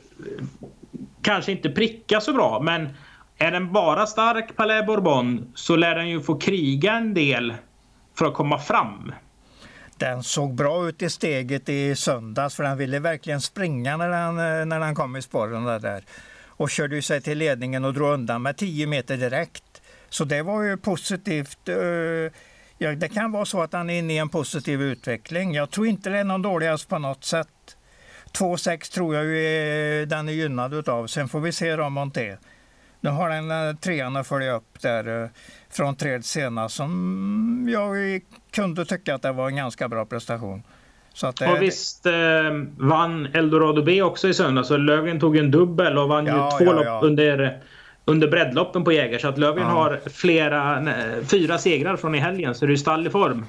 [1.21, 2.89] kanske inte pricka så bra, men
[3.37, 7.53] är den bara stark Palais Bourbon så lär den ju få kriga en del
[8.17, 9.11] för att komma fram.
[9.97, 14.59] Den såg bra ut i steget i söndags för den ville verkligen springa när den,
[14.59, 16.03] eh, när den kom i spåren där
[16.57, 19.81] och körde sig till ledningen och drog undan med 10 meter direkt.
[20.09, 21.69] Så det var ju positivt.
[21.69, 21.75] Eh,
[22.77, 25.53] ja, det kan vara så att han är inne i en positiv utveckling.
[25.53, 27.77] Jag tror inte det är någon dålig häst på något sätt.
[28.31, 31.07] 2,6 tror jag ju den är gynnad utav.
[31.07, 32.37] Sen får vi se då Monté.
[32.99, 35.29] Nu har den eh, trean att följa upp där eh,
[35.69, 40.63] från träd senast som jag kunde tycka att det var en ganska bra prestation.
[41.15, 42.13] Så att och visst eh,
[42.77, 44.69] vann Eldorado B också i söndags.
[44.69, 46.99] Löfgren tog en dubbel och vann ja, ju två ja, lopp ja.
[47.03, 47.59] under,
[48.05, 49.19] under breddloppen på Jäger.
[49.19, 52.55] Så att Löfgren har flera, nej, fyra segrar från i helgen.
[52.55, 53.45] Så det är stall i form.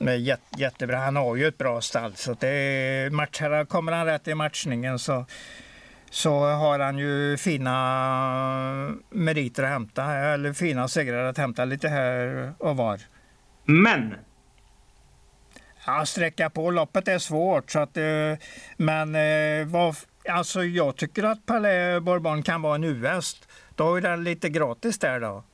[0.00, 0.96] Men jätte, jättebra.
[0.96, 2.12] Han har ju ett bra stall.
[2.14, 5.26] Så det matchar, kommer han rätt i matchningen så,
[6.10, 7.74] så har han ju fina
[9.10, 10.04] meriter att hämta.
[10.04, 13.00] Eller fina segrar att hämta lite här och var.
[13.64, 14.14] Men
[15.86, 17.70] Ja, sträcka på loppet är svårt.
[17.70, 18.04] Så att, eh,
[18.76, 19.96] men eh, vad,
[20.28, 23.36] alltså jag tycker att Palais Bourbon kan vara en US.
[23.74, 25.44] Då är den lite gratis där då.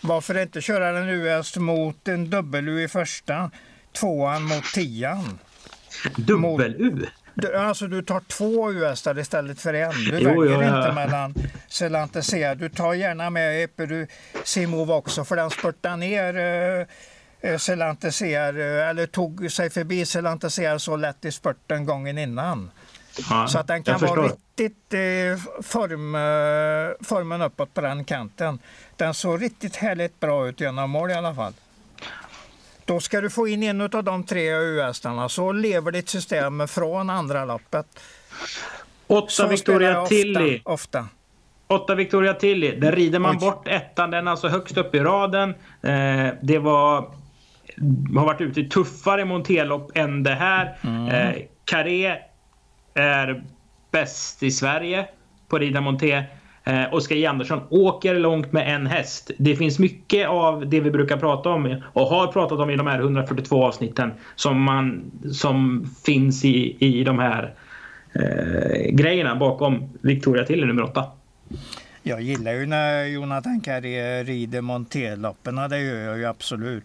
[0.00, 3.50] Varför inte köra en US mot en dubbel-U i första,
[3.92, 5.38] tvåan mot tian?
[6.16, 7.06] Dubbel-U?
[7.34, 9.90] Du, alltså du tar två US-ar istället för en.
[9.90, 11.34] Du jo, väljer ja, inte mellan
[11.68, 12.54] Selantesia.
[12.54, 14.06] Du tar gärna med Eperu
[14.44, 16.86] Simov också för den spurtar ner eh,
[17.42, 22.70] eh Selanteser, eh, eller tog sig förbi Selanteser så lätt i spurten gången innan.
[23.30, 28.58] Ja, så att den kan vara riktigt eh, form, eh, formen uppåt på den kanten.
[28.96, 31.52] Den såg riktigt härligt bra ut genom mål i alla fall.
[32.84, 37.10] Då ska du få in en av de tre US-arna så lever ditt system från
[37.10, 37.86] andra loppet.
[39.06, 40.60] Åtta Victoria Tilly.
[40.64, 41.08] Ofta.
[41.66, 42.80] Åtta Victoria Tilly.
[42.80, 43.40] Där rider man Oj.
[43.40, 44.10] bort ettan.
[44.10, 45.54] Den är alltså högst upp i raden.
[45.82, 47.14] Eh, det var
[48.16, 50.76] har varit ute i tuffare monterlopp än det här.
[50.84, 51.08] Mm.
[51.08, 52.16] Eh, Carré
[52.94, 53.44] är
[53.90, 55.06] bäst i Sverige
[55.48, 56.24] på rida monté.
[56.64, 59.30] Eh, Oskar J Andersson åker långt med en häst.
[59.38, 62.86] Det finns mycket av det vi brukar prata om och har pratat om i de
[62.86, 67.54] här 142 avsnitten som, man, som finns i, i de här
[68.12, 71.04] eh, grejerna bakom Victoria till nummer 8.
[72.02, 76.84] Jag gillar ju när Jonathan Carré rider monterloppen, det gör jag ju absolut.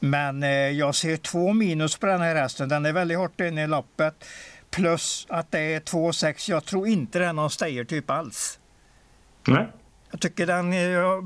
[0.00, 2.68] Men eh, jag ser två minus på den här hästen.
[2.68, 4.24] Den är väldigt hårt inne i loppet.
[4.70, 6.50] Plus att det är 2,6.
[6.50, 8.58] Jag tror inte det är någon stejertyp alls.
[9.46, 9.66] Nej.
[10.10, 10.70] Jag tycker den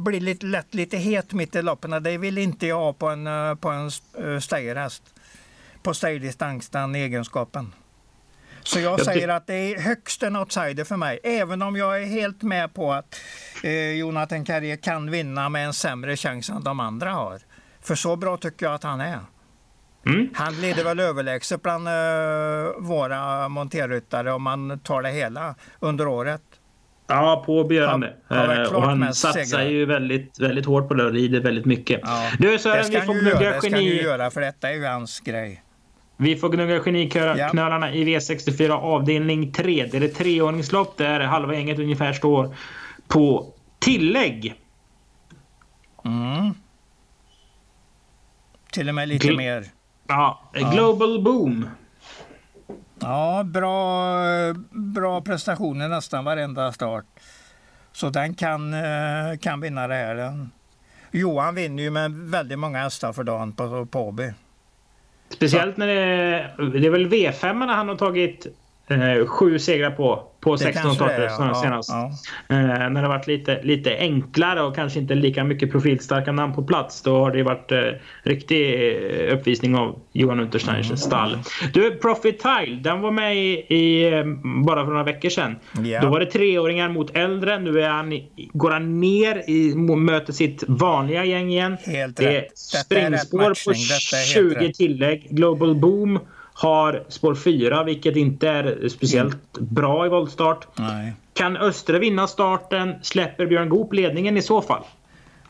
[0.05, 2.03] blir lite, lätt lite het mitt i loppen.
[2.03, 5.03] Det vill inte jag ha på en, eh, på en eh, stejerhäst.
[5.83, 7.73] På stejerdistans, den egenskapen.
[8.65, 11.19] Så jag, jag säger att det är högst en outsider för mig.
[11.23, 13.21] Även om jag är helt med på att
[13.63, 17.41] eh, Jonathan Carrier kan vinna med en sämre chans än de andra har.
[17.83, 19.19] För så bra tycker jag att han är.
[20.07, 20.29] Mm.
[20.35, 21.95] Han leder väl överlägset bland uh,
[22.79, 26.43] våra monterryttare om man tar det hela under året.
[27.07, 28.05] Ja, på Björn.
[28.05, 29.65] Uh, och han satsar segrar.
[29.65, 32.01] ju väldigt, väldigt hårt på det och rider väldigt mycket.
[32.03, 32.31] Ja.
[32.39, 33.53] Du Sören, vi får gnugga geni...
[33.53, 35.63] Det ska han ju göra, för detta är ju hans grej.
[36.17, 37.95] Vi får gnugga geniknölarna ja.
[37.95, 39.89] i V64 avdelning 3.
[39.93, 42.57] Det är ett treordningslopp där halva gänget ungefär står
[43.09, 44.55] på tillägg.
[46.05, 46.55] Mm.
[48.73, 49.65] Till och med lite Gl mer.
[50.09, 51.23] Ja, Global ja.
[51.23, 51.69] Boom.
[53.01, 54.17] Ja, bra,
[54.71, 57.05] bra prestationer nästan varenda start.
[57.93, 60.47] Så den kan, eh, kan vinna det här.
[61.11, 64.33] Johan vinner ju med väldigt många hästar för dagen på, på Åby.
[65.33, 68.47] Speciellt när det, det är väl V5 han har tagit
[68.89, 71.55] eh, sju segrar på på 16 starter ja.
[71.63, 71.91] senast.
[71.91, 72.11] Ja,
[72.49, 72.55] ja.
[72.57, 76.63] Eh, när det varit lite, lite enklare och kanske inte lika mycket profilstarka namn på
[76.63, 77.03] plats.
[77.03, 77.79] Då har det varit eh,
[78.23, 80.97] riktig eh, uppvisning av Johan Untersteiners mm.
[80.97, 81.39] stall.
[81.73, 84.25] Du, Profit Tile, den var med i, i eh,
[84.65, 85.57] bara för några veckor sedan.
[86.03, 87.59] Då var det treåringar mot äldre.
[87.59, 88.21] Nu är han,
[88.53, 91.77] går han ner i möter sitt vanliga gäng igen.
[91.87, 93.75] Helt det är springspår på
[94.35, 95.27] 20 tillägg.
[95.31, 96.19] Global Boom
[96.63, 99.75] har spår 4, vilket inte är speciellt mm.
[99.75, 100.67] bra i voltstart.
[100.77, 101.13] Nej.
[101.35, 102.95] Kan Östre vinna starten?
[103.03, 104.83] Släpper Björn Goop ledningen i så fall?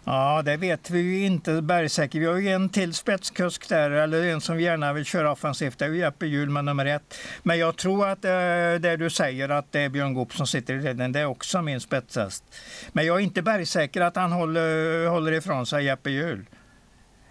[0.04, 2.20] Ja, det vet vi ju inte bergsäkert.
[2.20, 5.78] Vi har ju en till spetskusk där, eller en som gärna vill köra offensivt.
[5.78, 7.14] Det är ju Jeppe Hjul med nummer ett.
[7.42, 10.74] Men jag tror att det, det du säger, att det är Björn Goop som sitter
[10.74, 12.44] i ledningen, det är också min spetshäst.
[12.92, 16.46] Men jag är inte bergsäker att han håller, håller ifrån sig Jeppe Hjul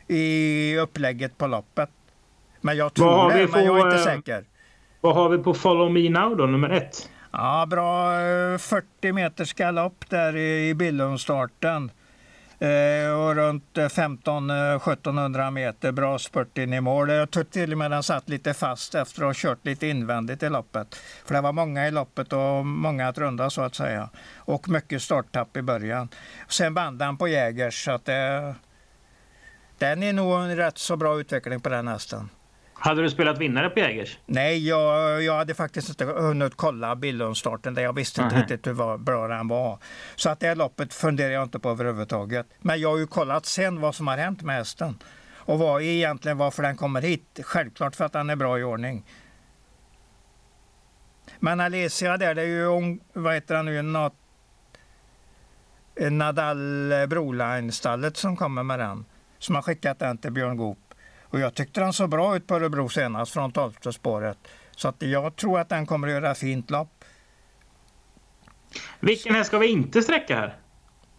[0.07, 1.89] i upplägget på loppet.
[2.61, 4.43] Men jag tror det, på, men jag är inte eh, säker.
[5.01, 7.09] Vad har vi på Follow Me Now då, nummer ett?
[7.31, 8.11] Ja, bra
[8.57, 11.91] 40 eh, meters galopp där i Billundstarten.
[12.61, 17.09] Eh, och runt 15-1700 meter, bra spurt in i mål.
[17.09, 20.43] Jag tror till och med den satt lite fast efter att ha kört lite invändigt
[20.43, 20.95] i loppet.
[21.25, 24.09] För det var många i loppet och många att runda så att säga.
[24.35, 26.09] Och mycket starttapp i början.
[26.47, 28.55] Sen band han på Jägers så att det,
[29.77, 32.29] den är nog en rätt så bra utveckling på den hästen.
[32.83, 34.17] Hade du spelat vinnare på Jägers?
[34.25, 38.97] Nej, jag, jag hade faktiskt inte hunnit kolla Billundstarten där jag visste inte riktigt hur
[38.97, 39.79] bra den var.
[40.15, 42.47] Så att det loppet funderar jag inte på överhuvudtaget.
[42.59, 44.97] Men jag har ju kollat sen vad som har hänt med hästen.
[45.33, 47.39] Och vad egentligen varför den kommer hit.
[47.43, 49.05] Självklart för att den är bra i ordning.
[51.39, 54.15] Men Alesia där, det är ju, vad heter han nu, något,
[56.11, 59.05] Nadal Broline-stallet som kommer med den.
[59.39, 60.90] Som har skickat den till Björn Goop.
[61.31, 64.37] Och jag tyckte den såg bra ut på Örebro senast från tolfte spåret.
[64.75, 67.03] Så att jag tror att den kommer att göra fint lopp.
[68.99, 70.57] Vilken häst ska vi inte sträcka här?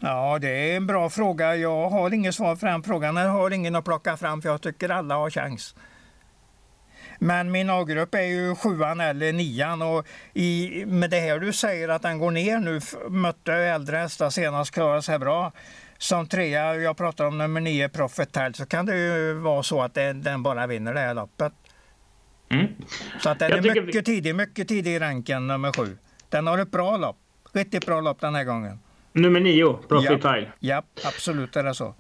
[0.01, 1.57] Ja, det är en bra fråga.
[1.57, 3.17] Jag har inget svar på den frågan.
[3.17, 5.75] Jag har ingen att plocka fram för jag tycker alla har chans.
[7.19, 11.89] Men min A-grupp är ju sjuan eller nian och i, med det här du säger
[11.89, 15.53] att den går ner nu, mötte äldre hästar senast, klarade sig bra
[16.03, 19.83] som trea, jag pratar om nummer nio Prophet Tile, så kan det ju vara så
[19.83, 21.53] att den, den bara vinner det här loppet.
[22.49, 22.67] Mm.
[23.21, 24.03] Så att den jag är mycket vi...
[24.03, 25.99] tidig, mycket tidig i ranken, nummer sju.
[26.29, 27.17] Den har ett bra lopp.
[27.53, 28.79] Riktigt bra lopp den här gången.
[29.13, 30.53] Nummer nio, Profile.
[30.59, 31.95] Ja, ja, absolut är det så.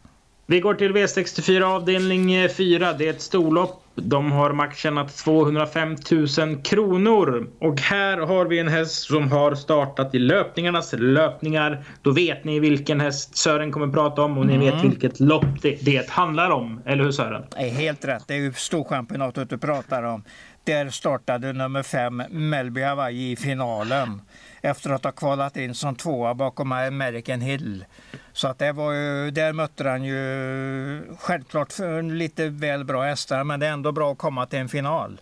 [0.47, 2.93] Vi går till V64 avdelning 4.
[2.93, 3.82] Det är ett storlopp.
[3.95, 5.97] De har maxtjänat 205
[6.39, 7.51] 000 kronor.
[7.59, 11.85] Och här har vi en häst som har startat i löpningarnas löpningar.
[12.03, 14.67] Då vet ni vilken häst Sören kommer prata om och ni mm.
[14.67, 16.81] vet vilket lopp det, det handlar om.
[16.87, 17.43] Eller hur Sören?
[17.51, 18.25] Det är helt rätt.
[18.27, 20.25] Det är ju Storchampionatet du pratar om.
[20.65, 24.21] Där startade nummer 5 Melby Hawaii i finalen
[24.63, 27.85] efter att ha kvalat in som tvåa bakom American Hill.
[28.33, 33.45] Så att det var ju, där mötte han ju självklart för lite väl bra hästar,
[33.45, 35.21] men det är ändå bra att komma till en final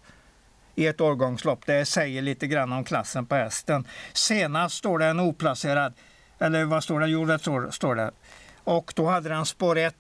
[0.74, 1.66] i ett årgångslopp.
[1.66, 3.87] Det säger lite grann om klassen på hästen.
[4.12, 5.92] Senast står det en oplacerad,
[6.38, 7.07] eller vad står det?
[7.07, 8.11] Jo, det står, står det.
[8.64, 9.94] Och då hade den spår 1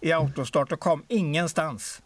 [0.00, 2.02] i autostart och kom ingenstans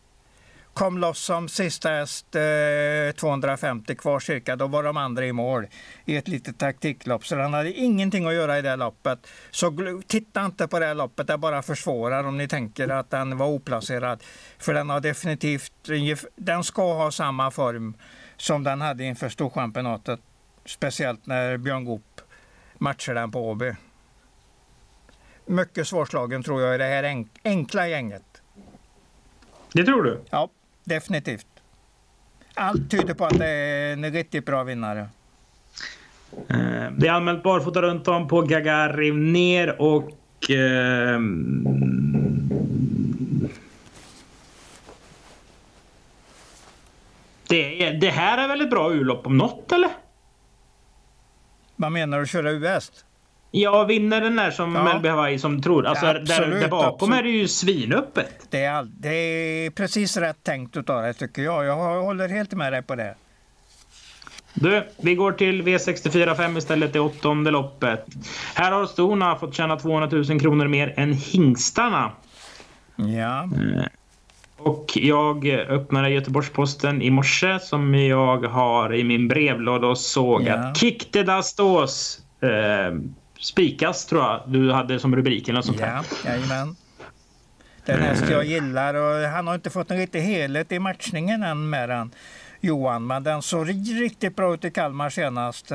[0.74, 4.56] kom loss som sista häst, eh, 250 kvar cirka.
[4.56, 5.66] Då var de andra i mål
[6.04, 7.26] i ett litet taktiklopp.
[7.26, 9.26] Så den hade ingenting att göra i det loppet.
[9.50, 13.46] Så titta inte på det loppet, det bara försvårar om ni tänker att den var
[13.46, 14.22] oplacerad.
[14.58, 15.72] För den har definitivt,
[16.37, 17.94] den ska ha samma form
[18.37, 20.20] som den hade inför Storchampionatet.
[20.64, 22.20] Speciellt när Björn Goop
[22.78, 23.74] matchar den på Åby.
[25.46, 28.22] Mycket svårslagen tror jag i det här enkla gänget.
[29.72, 30.20] Det tror du?
[30.30, 30.50] Ja
[30.84, 31.46] definitivt.
[32.54, 35.08] Allt tyder på att det är en riktigt bra vinnare.
[36.48, 40.50] Eh, det är anmält barfota runt om på Gagarin ner och...
[40.50, 41.20] Eh,
[47.48, 49.90] det, det här är väl ett bra urlopp om något eller?
[51.76, 53.04] Vad menar du, köra US?
[53.54, 54.84] Ja, vinner den där som ja.
[54.84, 55.86] Melby Hawaii som tror.
[55.86, 57.18] Alltså ja, absolut, där, där bakom absolut.
[57.18, 58.46] är det ju svinöppet.
[58.50, 61.64] Det är, det är precis rätt tänkt utav det tycker jag.
[61.64, 63.14] Jag håller helt med dig på det.
[64.54, 68.06] Du, vi går till V64 5 istället, det åttonde loppet.
[68.54, 72.12] Här har Stona fått tjäna 200 000 kronor mer än hingstarna.
[72.96, 73.42] Ja.
[73.42, 73.84] Eh,
[74.56, 80.54] och jag öppnade Göteborgs-Posten i morse som jag har i min brevlåda och såg ja.
[80.54, 82.98] att Kick the Dastos eh,
[83.42, 86.76] spikas tror jag du hade som rubrik eller något sånt Ja, jajamän.
[87.85, 91.70] Den häst jag gillar och han har inte fått en riktig helhet i matchningen än
[91.70, 92.14] med den.
[92.64, 93.68] Johan, men den såg
[94.00, 95.70] riktigt bra ut i Kalmar senast.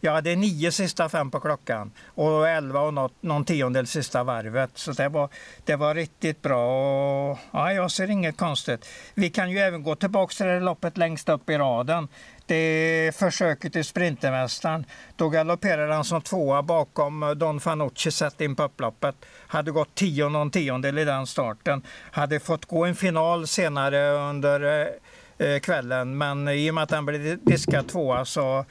[0.00, 4.70] Jag hade nio sista fem på klockan och elva och något, någon tiondel sista varvet.
[4.74, 5.28] Så det var,
[5.64, 7.30] det var riktigt bra.
[7.30, 8.88] Och, ja, jag ser inget konstigt.
[9.14, 12.08] Vi kan ju även gå tillbaka till det loppet längst upp i raden.
[12.46, 14.86] Det försöket i Sprintermästaren.
[15.16, 19.14] Då galopperade han som tvåa bakom eh, Don Fanucci sett in på upploppet.
[19.46, 21.82] Hade gått tio och någon tiondel i den starten.
[22.10, 26.90] Hade fått gå en final senare under eh, eh, kvällen men i och med att
[26.90, 28.64] han blev diskad tvåa så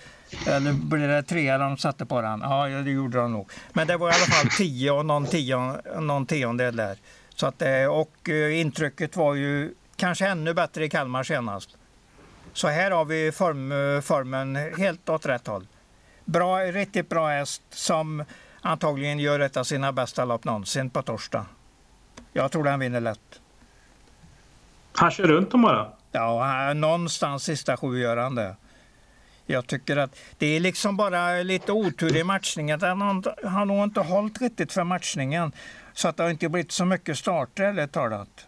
[0.47, 2.39] eller blev det trea de satte på den?
[2.39, 3.51] Ja, det gjorde de nog.
[3.73, 6.97] Men det var i alla fall tio och någon, tion, någon tiondel där.
[7.35, 11.69] Så att, och intrycket var ju kanske ännu bättre i Kalmar senast.
[12.53, 15.67] Så här har vi form, formen helt åt rätt håll.
[16.25, 18.23] Bra, riktigt bra häst som
[18.61, 21.45] antagligen gör ett av sina bästa lopp någonsin på torsdag.
[22.33, 23.41] Jag tror den vinner lätt.
[24.93, 25.91] Han kör runt dem bara?
[26.11, 28.55] Ja, någonstans sista sju gör han det.
[29.45, 32.81] Jag tycker att det är liksom bara lite otur i matchningen.
[32.81, 33.01] Han
[33.43, 35.51] har nog inte hållit riktigt för matchningen.
[35.93, 38.47] Så att det har inte blivit så mycket starter, eller talat.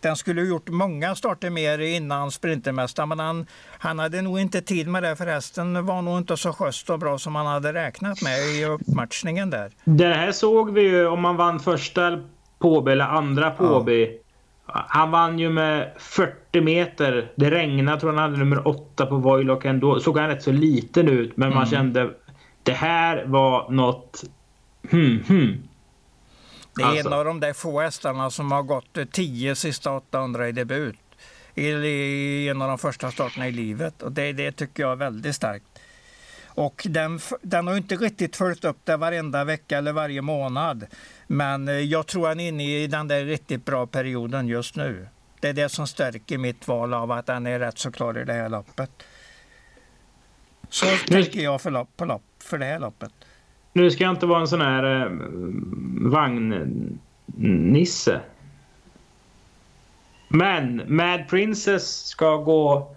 [0.00, 3.46] Den skulle gjort många starter mer innan Sprintermästaren, men han,
[3.78, 6.98] han hade nog inte tid med det för hästen var nog inte så schysst och
[6.98, 9.70] bra som han hade räknat med i uppmatchningen där.
[9.84, 12.20] Det här såg vi ju om man vann första
[12.58, 14.04] Påby eller andra Påby.
[14.04, 14.84] Ja.
[14.88, 17.32] Han vann ju med 40 meter.
[17.36, 20.00] Det regnade, tror han hade nummer 8 på Voilock ändå.
[20.00, 21.58] Såg han rätt så liten ut, men mm.
[21.58, 22.10] man kände
[22.62, 24.24] det här var något...
[24.90, 25.67] Hmm, hmm.
[26.78, 27.06] Det är alltså.
[27.08, 30.96] en av de där få hästarna som har gått 10 sista 800 i debut.
[31.54, 34.02] I en av de första starterna i livet.
[34.02, 35.64] Och det, det tycker jag är väldigt starkt.
[36.58, 40.86] Och den, den har inte riktigt följt upp det varenda vecka eller varje månad.
[41.26, 45.08] Men eh, jag tror han är inne i den där riktigt bra perioden just nu.
[45.40, 48.24] Det är det som stärker mitt val av att han är rätt så klar i
[48.24, 48.90] det här loppet.
[50.68, 53.12] Så tänker jag för, lopp, på lopp, för det här loppet.
[53.72, 55.08] Nu ska jag inte vara en sån här eh,
[56.10, 58.20] vagnnisse.
[60.28, 62.94] Men Mad Princess ska gå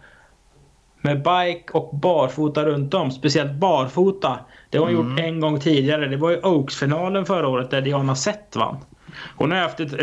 [1.01, 3.11] med bike och barfota runt om.
[3.11, 4.39] Speciellt barfota.
[4.69, 5.09] Det har hon mm.
[5.09, 6.07] gjort en gång tidigare.
[6.07, 8.78] Det var ju Oaks-finalen förra året där Diana Sett vann.
[9.36, 9.93] Hon har haft ett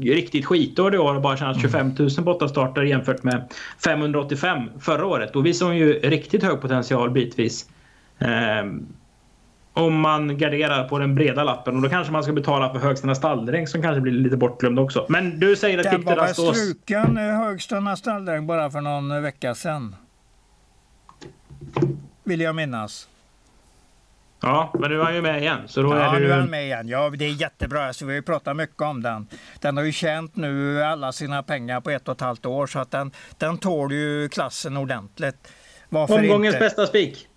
[0.00, 3.52] riktigt skitår i år och bara tjänat 25 000 på åtta starter jämfört med
[3.84, 5.32] 585 förra året.
[5.32, 7.66] Då visar hon ju riktigt hög potential bitvis.
[8.18, 8.64] Eh,
[9.72, 13.14] om man garderar på den breda lappen och då kanske man ska betala för Högstena
[13.14, 15.06] stalldräng som kanske blir lite bortglömd också.
[15.08, 19.54] Men du säger att Den var väl struken eh, Högstena stalldräng bara för någon vecka
[19.54, 19.96] sedan.
[22.24, 23.08] Vill jag minnas.
[24.42, 25.58] Ja, men nu är han ju med igen.
[25.66, 26.88] Så då ja, är nu är han med igen.
[26.88, 27.86] Ja, det är jättebra.
[27.86, 29.26] Alltså, vi har ju pratat mycket om den.
[29.60, 32.78] Den har ju tjänat nu alla sina pengar på ett och ett halvt år så
[32.78, 35.52] att den, den tål ju klassen ordentligt.
[35.88, 36.64] Varför Omgångens inte?
[36.64, 37.29] bästa spik?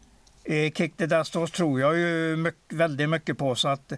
[0.46, 3.56] Eh, Kick the Dust tror jag ju mycket, väldigt mycket på.
[3.56, 3.94] Så att,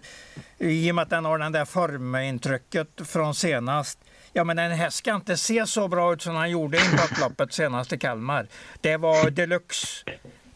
[0.58, 3.98] I och med att den har den där formintrycket från senast.
[4.32, 7.52] Ja, men en häst ska inte se så bra ut som han gjorde i upploppet
[7.52, 8.46] senast i Kalmar.
[8.80, 10.04] Det var deluxe,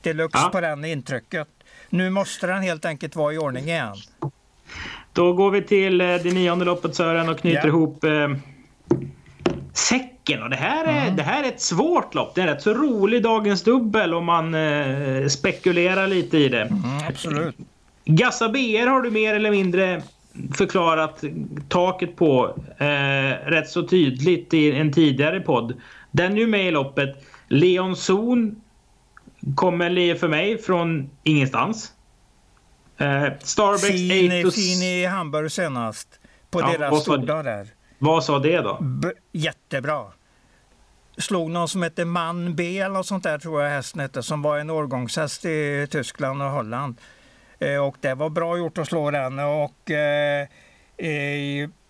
[0.02, 0.48] deluxe ja.
[0.52, 1.48] på den intrycket.
[1.88, 3.96] Nu måste den helt enkelt vara i ordning igen.
[5.12, 7.68] Då går vi till eh, det nionde loppet Sören och knyter ja.
[7.68, 8.28] ihop eh,
[9.72, 10.42] säcken.
[10.42, 11.16] Och det, här är, mm.
[11.16, 12.34] det här är ett svårt lopp.
[12.34, 16.62] Det är rätt så rolig dagens dubbel om man eh, spekulerar lite i det.
[16.62, 17.56] Mm, absolut.
[18.04, 20.02] Gassa BR har du mer eller mindre
[20.54, 21.24] förklarat
[21.68, 25.74] taket på eh, rätt så tydligt i en tidigare podd.
[26.10, 27.24] Den är ju med i loppet.
[27.48, 28.60] Leon Zon
[29.54, 31.92] kommer för mig från ingenstans.
[32.98, 36.08] Eh, Starbucks fin, fin i Hamburg senast.
[36.50, 37.66] På ja, deras stolar där.
[38.02, 38.78] Vad sa det då?
[38.80, 40.04] B jättebra.
[41.18, 44.22] Slog någon som hette Man B eller något sånt där tror jag hästen hette.
[44.22, 47.00] Som var en årgångshäst i Tyskland och Holland.
[47.58, 49.38] Eh, och det var bra gjort att slå den.
[49.38, 50.48] Och, eh,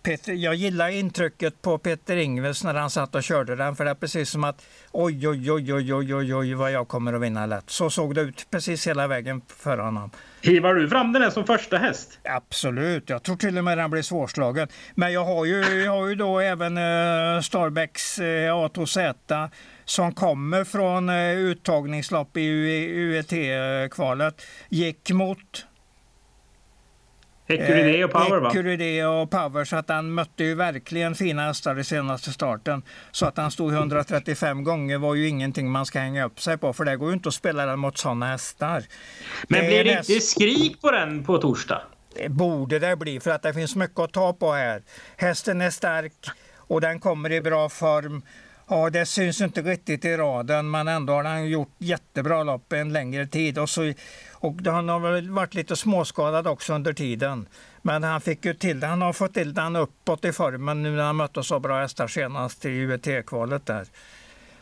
[0.03, 3.75] Peter, jag gillar intrycket på Peter Ingves när han satt och körde den.
[3.75, 6.87] För det är precis som att oj, oj, oj, oj, oj, oj, oj vad jag
[6.87, 7.69] kommer att vinna lätt.
[7.69, 10.11] Så såg det ut precis hela vägen för honom.
[10.41, 12.19] Hivar du fram den här som första häst?
[12.23, 14.67] Absolut, jag tror till och med den blir svårslagen.
[14.95, 19.49] Men jag har ju, jag har ju då även uh, Starbecks uh, A2Z
[19.85, 22.47] som kommer från uh, uttagningslopp i
[22.95, 24.41] UET-kvalet.
[24.69, 25.65] Gick mot
[27.53, 28.49] Ecuride och Power va?
[28.49, 32.83] Ecuride och Power, så att han mötte ju verkligen fina hästar i senaste starten.
[33.11, 36.73] Så att han stod 135 gånger var ju ingenting man ska hänga upp sig på,
[36.73, 38.83] för det går ju inte att spela den mot sådana hästar.
[39.47, 41.81] Men det blir det inte skrik på den på torsdag?
[42.15, 44.81] Det borde det bli, för att det finns mycket att ta på här.
[45.17, 46.13] Hästen är stark
[46.55, 48.21] och den kommer i bra form.
[48.73, 52.93] Ja, det syns inte riktigt i raden, men ändå har han gjort jättebra lopp en
[52.93, 53.57] längre tid.
[53.57, 53.93] Och, så,
[54.33, 57.47] och han har väl varit lite småskadad också under tiden.
[57.81, 61.03] Men han fick ju till Han har fått till den uppåt i formen nu när
[61.03, 63.87] han mötte så bra hästar senast i UET-kvalet där.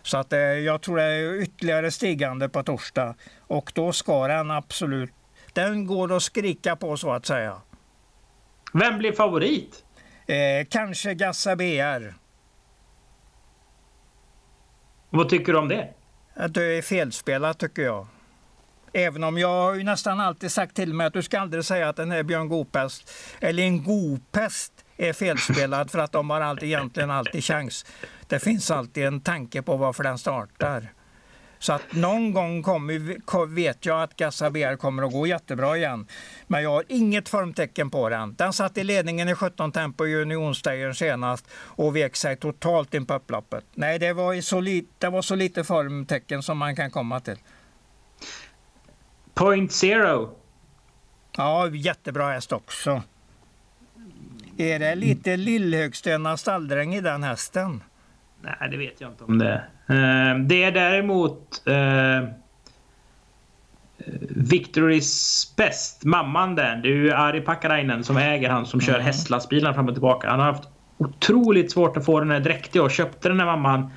[0.02, 3.16] Så att eh, jag tror det är ytterligare stigande på torsdag.
[3.40, 5.12] Och då ska den absolut...
[5.54, 7.62] Den går att skrika på så att säga.
[8.74, 9.84] Vem blir favorit?
[10.28, 12.19] Eh, kanske Gassa BR.
[15.10, 15.88] Vad tycker du om det?
[16.34, 18.08] Att det är felspelat tycker jag.
[18.94, 21.96] Även om jag har nästan alltid sagt till mig att du ska aldrig säga att
[21.96, 27.12] den här Björn Gopest eller en Gopest är felspelad för att de har alltid, egentligen
[27.12, 27.86] alltid chans.
[28.28, 30.94] Det finns alltid en tanke på varför den startar.
[31.60, 36.08] Så att någon gång kommer, vet jag att Gassa BR kommer att gå jättebra igen.
[36.48, 38.36] Men jag har inget formtecken på den.
[38.36, 43.06] Den satt i ledningen i 17 tempo i Unionsstegen senast och vek sig totalt in
[43.06, 43.66] på upploppet.
[43.74, 47.38] Nej, det var, så lite, det var så lite formtecken som man kan komma till.
[49.34, 50.36] Point Zero.
[51.38, 53.02] Ja, jättebra häst också.
[54.58, 57.84] Är det lite Lillhögstena stalldräng i den hästen?
[58.42, 59.54] Nej, det vet jag inte om det.
[59.88, 62.30] Eh, det är däremot uh,
[64.30, 66.76] Victorys Best, mamman där.
[66.76, 69.06] Det är ju Ari Packarainen som äger han som kör mm.
[69.06, 70.30] hästlastbilarna fram och tillbaka.
[70.30, 73.90] Han har haft otroligt svårt att få den här dräktiga och köpte den här mamman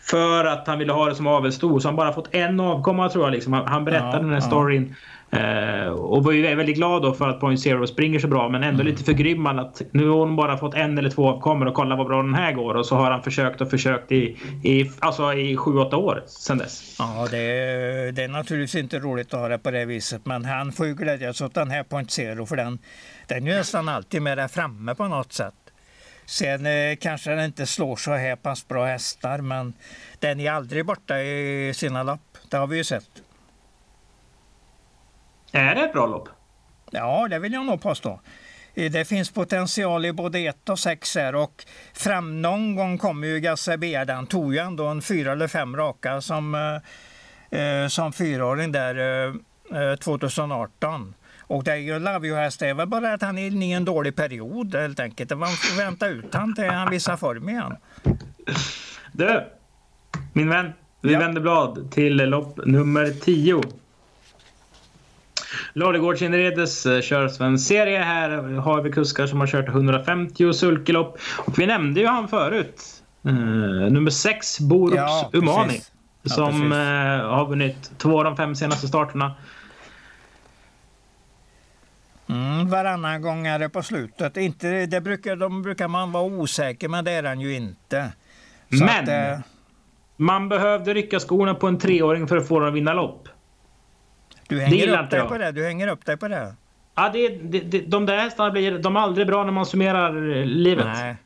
[0.00, 1.80] för att han ville ha det som avelsto.
[1.80, 3.32] Så han bara fått en avkomma tror jag.
[3.32, 3.52] Liksom.
[3.52, 4.94] Han berättade ja, den här storyn.
[5.36, 8.48] Uh, och var ju väldigt glad då för att Point Zero springer så bra.
[8.48, 8.86] Men ändå mm.
[8.86, 12.06] lite förgrymmad att nu har hon bara fått en eller två avkommor och kolla vad
[12.06, 12.74] bra den här går.
[12.74, 16.96] Och så har han försökt och försökt i, i, alltså i 7-8 år sedan dess.
[16.98, 20.26] Ja, det är, det är naturligtvis inte roligt att ha det på det viset.
[20.26, 22.78] Men han får ju glädjas åt den här Point Zero för den,
[23.26, 25.54] den är ju nästan alltid med där framme på något sätt.
[26.26, 29.72] Sen eh, kanske den inte slår så här pass bra hästar, men
[30.18, 32.38] den är aldrig borta i sina lopp.
[32.48, 33.10] Det har vi ju sett.
[35.52, 36.28] Är det ett bra lopp?
[36.90, 38.20] Ja, det vill jag nog påstå.
[38.74, 43.26] Eh, det finns potential i både 1 och 6 här och fram någon gång kommer
[43.26, 44.04] ju B.
[44.04, 46.54] Den tog ju ändå en fyra eller fem raka som,
[47.52, 49.26] eh, eh som fyraåring där
[49.72, 51.02] eh, 2018.
[51.02, 51.08] Eh,
[51.46, 53.66] Och det är ju Love You häst, det är väl bara att han är inne
[53.66, 55.30] i en dålig period helt enkelt.
[55.30, 57.76] Man får vänta ut han till han visar form igen.
[59.12, 59.46] Du,
[60.32, 60.72] min vän.
[61.02, 61.18] Vi ja.
[61.18, 63.60] vänder blad till lopp nummer 10.
[65.72, 67.98] Ladegårdsinredes eh, kör svensk serie.
[67.98, 71.18] Här har vi kuskar som har kört 150 sulkelopp.
[71.36, 72.82] Och vi nämnde ju han förut.
[73.26, 73.32] Uh,
[73.90, 75.80] nummer 6, Borups ja, Umani.
[76.24, 79.34] Som ja, uh, har vunnit två av de fem senaste starterna.
[82.30, 84.36] Mm, varannan gångare på slutet.
[84.36, 88.12] Inte, det brukar, de brukar man vara osäker, men det är han ju inte.
[88.70, 88.88] Så men!
[88.88, 89.44] Att, eh,
[90.16, 93.28] man behövde rycka skorna på en treåring för att få dem att vinna lopp.
[94.50, 95.52] Du hänger upp dig på det.
[95.52, 96.54] Du hänger upp dig på det.
[96.94, 100.36] Ja, det, det, det, de där hästarna blir de är aldrig bra när man summerar
[100.36, 100.86] eh, livet.
[100.86, 101.16] Nej.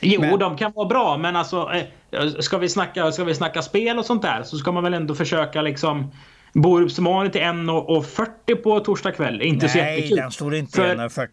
[0.00, 0.38] Jo, men...
[0.38, 1.70] de kan vara bra, men alltså
[2.10, 4.94] eh, ska vi, snacka, ska vi snacka spel och sånt där så ska man väl
[4.94, 6.10] ändå försöka liksom
[6.52, 9.42] Borups Mani till 1,40 på torsdag kväll.
[9.42, 10.16] Inte Nej, så jättekul.
[10.16, 11.28] den står inte 1,40.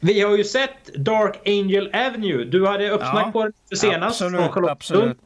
[0.00, 2.44] Vi har ju sett Dark Angel Avenue.
[2.44, 4.22] Du hade uppsnack ja, på den senast.
[4.22, 5.18] Absolut, absolut.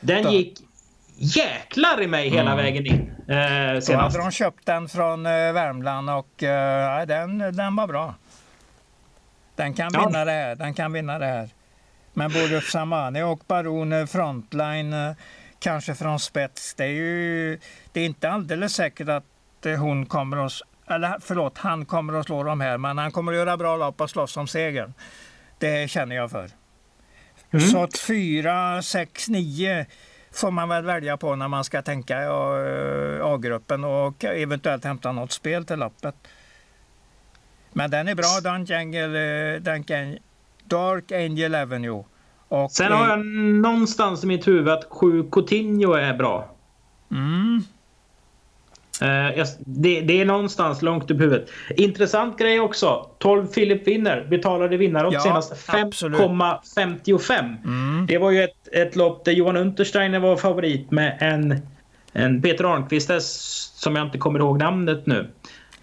[0.00, 0.58] Den gick
[1.18, 2.64] jäklar i mig hela mm.
[2.64, 3.14] vägen in.
[3.28, 3.88] Eh, senast.
[3.88, 8.14] Då hade de köpt den från eh, Värmland och eh, den, den var bra.
[9.56, 10.06] Den kan ja.
[10.06, 10.54] vinna det här.
[10.54, 11.48] Den kan vinna det här.
[12.12, 15.12] Men både Samani och Baron eh, Frontline eh,
[15.58, 16.74] kanske från spets.
[16.74, 17.58] Det är ju
[17.92, 20.52] det är inte alldeles säkert att eh, hon kommer att,
[20.90, 24.00] eller förlåt, han kommer att slå dem här, men han kommer att göra bra lopp
[24.00, 24.94] och slåss om segern.
[25.58, 26.50] Det känner jag för.
[27.50, 27.66] Mm.
[27.66, 29.86] Så att 4, 6, 9
[30.38, 35.32] får man väl välja på när man ska tänka eh, A-gruppen och eventuellt hämta något
[35.32, 36.14] spel till loppet.
[37.72, 39.62] Men den är bra, Dark Angel, eh,
[40.64, 42.04] Dark Angel Avenue.
[42.48, 43.26] Och, Sen har jag
[43.62, 46.54] någonstans i mitt huvud att 7 Coutinho är bra.
[47.10, 47.62] Mm.
[49.02, 51.50] Uh, det, det, är någonstans långt upp huvudet.
[51.76, 53.10] Intressant grej också.
[53.18, 54.26] 12 Philip vinner.
[54.30, 57.56] Betalade vinnare ja, senast 5,55.
[57.64, 57.87] Mm.
[58.08, 61.60] Det var ju ett, ett lopp där Johan Untersteiner var favorit med en,
[62.12, 63.10] en Peter Arnqvist
[63.80, 65.30] som jag inte kommer ihåg namnet nu.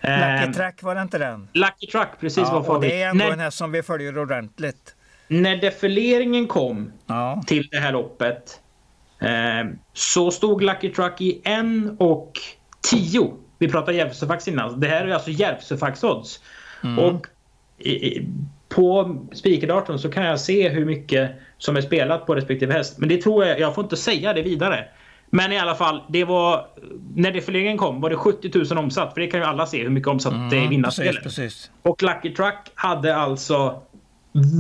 [0.02, 1.48] Lucky uh, Track var det inte den?
[1.54, 2.90] Lucky Track, precis ja, var favorit.
[2.90, 4.96] Det är ändå en häst som vi följer ordentligt.
[5.28, 7.44] När defileringen kom ja.
[7.48, 8.60] till det här loppet
[9.22, 12.32] eh, så stod Lucky Truck i en och
[12.92, 13.34] 10.
[13.58, 14.80] Vi pratade Järvsöfax innan.
[14.80, 16.40] Det här är alltså Järvsöfax-odds.
[16.84, 17.00] Mm.
[17.00, 17.28] Och
[17.78, 18.28] i,
[18.76, 22.98] på spikerdatorn så kan jag se hur mycket som är spelat på respektive häst.
[22.98, 24.86] Men det tror jag, jag får inte säga det vidare.
[25.30, 26.68] Men i alla fall, det var,
[27.16, 29.14] när defileringen kom var det 70 000 omsatt.
[29.14, 31.26] För det kan ju alla se hur mycket omsatt mm, det är i vinnarspelet.
[31.82, 33.82] Och Lucky Truck hade alltså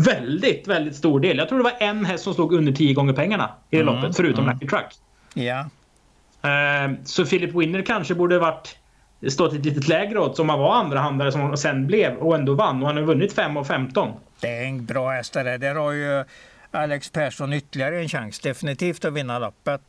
[0.05, 1.38] väldigt, väldigt stor del.
[1.38, 4.16] Jag tror det var en häst som slog under 10 gånger pengarna i mm, loppet,
[4.16, 4.53] förutom mm.
[4.53, 4.93] Lucky Truck.
[5.34, 5.59] Ja.
[6.45, 8.78] Uh, så Philip Winner kanske borde varit
[9.28, 12.53] stått ett litet lägre odds om han var andrahandare som han sen blev och ändå
[12.53, 12.82] vann.
[12.82, 14.13] Och han har vunnit 5 av 15.
[14.39, 15.76] Det är en bra häst det där.
[15.76, 16.26] har ju
[16.72, 19.82] Alex Persson ytterligare en chans definitivt att vinna loppet.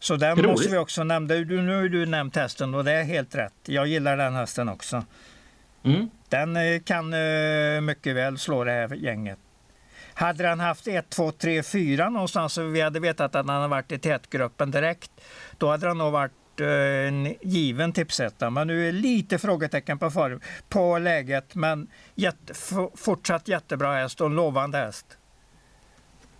[0.00, 0.50] Så den Roligt.
[0.50, 1.34] måste vi också nämna.
[1.34, 3.54] Du, nu har du nämnt hästen och det är helt rätt.
[3.66, 5.04] Jag gillar den hästen också.
[5.84, 6.10] Mm.
[6.28, 9.38] Den eh, kan eh, mycket väl slå det här gänget.
[10.14, 13.68] Hade han haft 1, 2, 3, 4 någonstans så vi hade vetat att han hade
[13.68, 15.10] varit i tätgruppen direkt,
[15.58, 18.50] då hade han nog varit eh, en given tipsetta.
[18.50, 21.54] Men nu är lite frågetecken på, form, på läget.
[21.54, 22.54] Men jätte,
[22.96, 25.06] fortsatt jättebra häst och en lovande häst.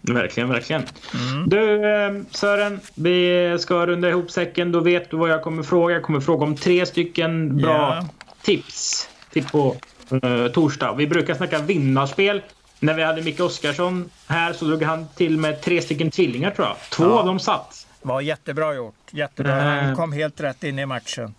[0.01, 0.83] Verkligen, verkligen.
[1.14, 1.49] Mm.
[1.49, 4.73] Du Sören, vi ska runda ihop säcken.
[4.73, 5.95] Då vet du vad jag kommer fråga.
[5.95, 8.09] Jag kommer fråga om tre stycken bra ja.
[8.43, 9.77] tips till på
[10.25, 10.95] uh, torsdag.
[10.95, 12.43] Vi brukar snacka vinnarspel.
[12.81, 16.69] När vi hade Micke Oskarsson här så drog han till med tre stycken tvillingar tror
[16.69, 16.77] jag.
[16.91, 17.11] Två ja.
[17.11, 17.88] av dem satt.
[18.09, 18.94] Var jättebra gjort.
[19.11, 19.61] Jättebra.
[19.61, 21.34] Han kom helt rätt in i matchen.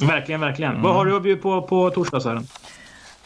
[0.00, 0.72] Verkligen, verkligen.
[0.72, 0.82] Mm.
[0.82, 2.46] Vad har du att bjuda på på torsdag Sören?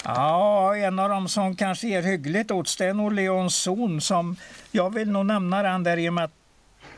[0.04, 4.36] Ja, en av dem som kanske ger hyggligt odds det är nog Leon Zon som
[4.70, 6.32] jag vill nog nämna den där i och med att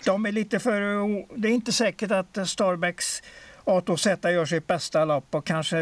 [0.05, 0.81] de är lite för...
[1.41, 3.23] Det är inte säkert att Starbacks
[3.65, 5.79] Ato Z gör sitt bästa lopp och kanske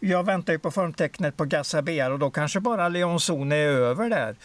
[0.00, 4.10] jag väntar ju på formtecknet på Gassabiar och då kanske bara Leon Zon är över
[4.10, 4.36] där.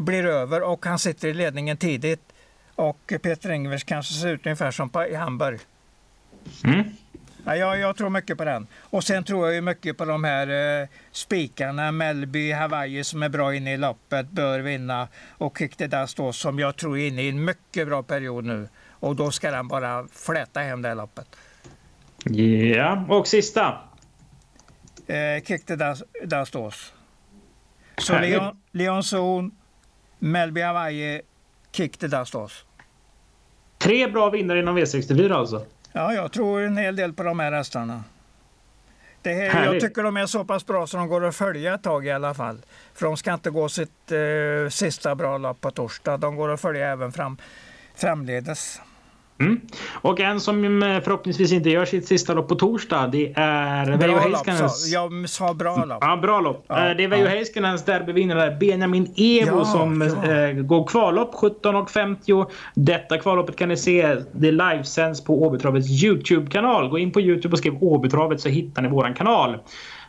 [0.00, 2.32] Blir över och han sitter i ledningen tidigt.
[2.76, 5.60] Och Peter Engvers kanske ser ut ungefär som i Hamburg.
[6.64, 6.84] Mm.
[7.44, 8.66] Ja, jag, jag, tror mycket på den.
[8.80, 11.92] Och sen tror jag ju mycket på de här eh, spikarna.
[11.92, 15.08] Melby, Hawaii som är bra inne i loppet, bör vinna.
[15.30, 18.68] Och Kick Dust då, som jag tror är inne i en mycket bra period nu.
[18.90, 21.36] Och då ska den bara fläta hem det här loppet.
[22.74, 23.78] Ja, och sista
[25.06, 25.42] eh,
[26.24, 26.56] Dust
[27.98, 29.50] Så Leon, Leon Zon,
[30.18, 31.20] Melby Hawaii,
[32.00, 32.34] Dust
[33.78, 35.64] Tre bra vinnare inom V64 alltså?
[35.92, 38.04] Ja, jag tror en hel del på de här hästarna.
[39.22, 41.82] Det här, jag tycker de är så pass bra så de går att följa ett
[41.82, 42.58] tag i alla fall.
[42.94, 46.16] För de ska inte gå sitt eh, sista bra lopp på torsdag.
[46.16, 47.36] De går att följa även fram,
[47.94, 48.80] framledes.
[49.38, 49.60] Mm.
[49.92, 54.18] Och en som eh, förhoppningsvis inte gör sitt sista lopp på torsdag, det är Veijo
[54.18, 54.92] Heiskanens...
[54.92, 55.98] Jag sa bra lopp.
[56.00, 56.64] Ja, bra lopp.
[56.68, 57.30] Ja, det är Veijo ja.
[57.30, 60.32] Heiskanens derbyvinnare Benjamin Evo ja, som ja.
[60.32, 62.46] Äh, går kvallopp 17.50.
[62.74, 64.16] Detta kvalloppet kan ni se.
[64.32, 66.88] Det livesänds på Åbytravets Youtube-kanal.
[66.88, 69.58] Gå in på Youtube och skriv Åbytravet så hittar ni våran kanal.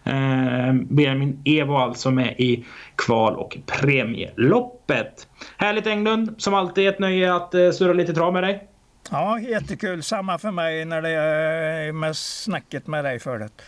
[0.03, 2.65] Eh, Benjamin Evo alltså med i
[2.95, 5.27] kval och premieloppet.
[5.57, 8.67] Härligt Englund, som alltid ett nöje att eh, surra lite trav med dig.
[9.11, 10.03] Ja, jättekul.
[10.03, 13.61] Samma för mig när det är med snacket med dig förut.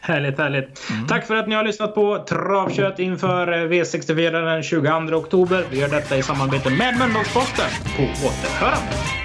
[0.00, 0.90] Härligt, härligt.
[0.90, 1.06] Mm.
[1.06, 5.64] Tack för att ni har lyssnat på Travkött inför V64 den 22 oktober.
[5.70, 7.70] Vi gör detta i samarbete med Mölndalsposten.
[7.96, 9.23] På återhörande.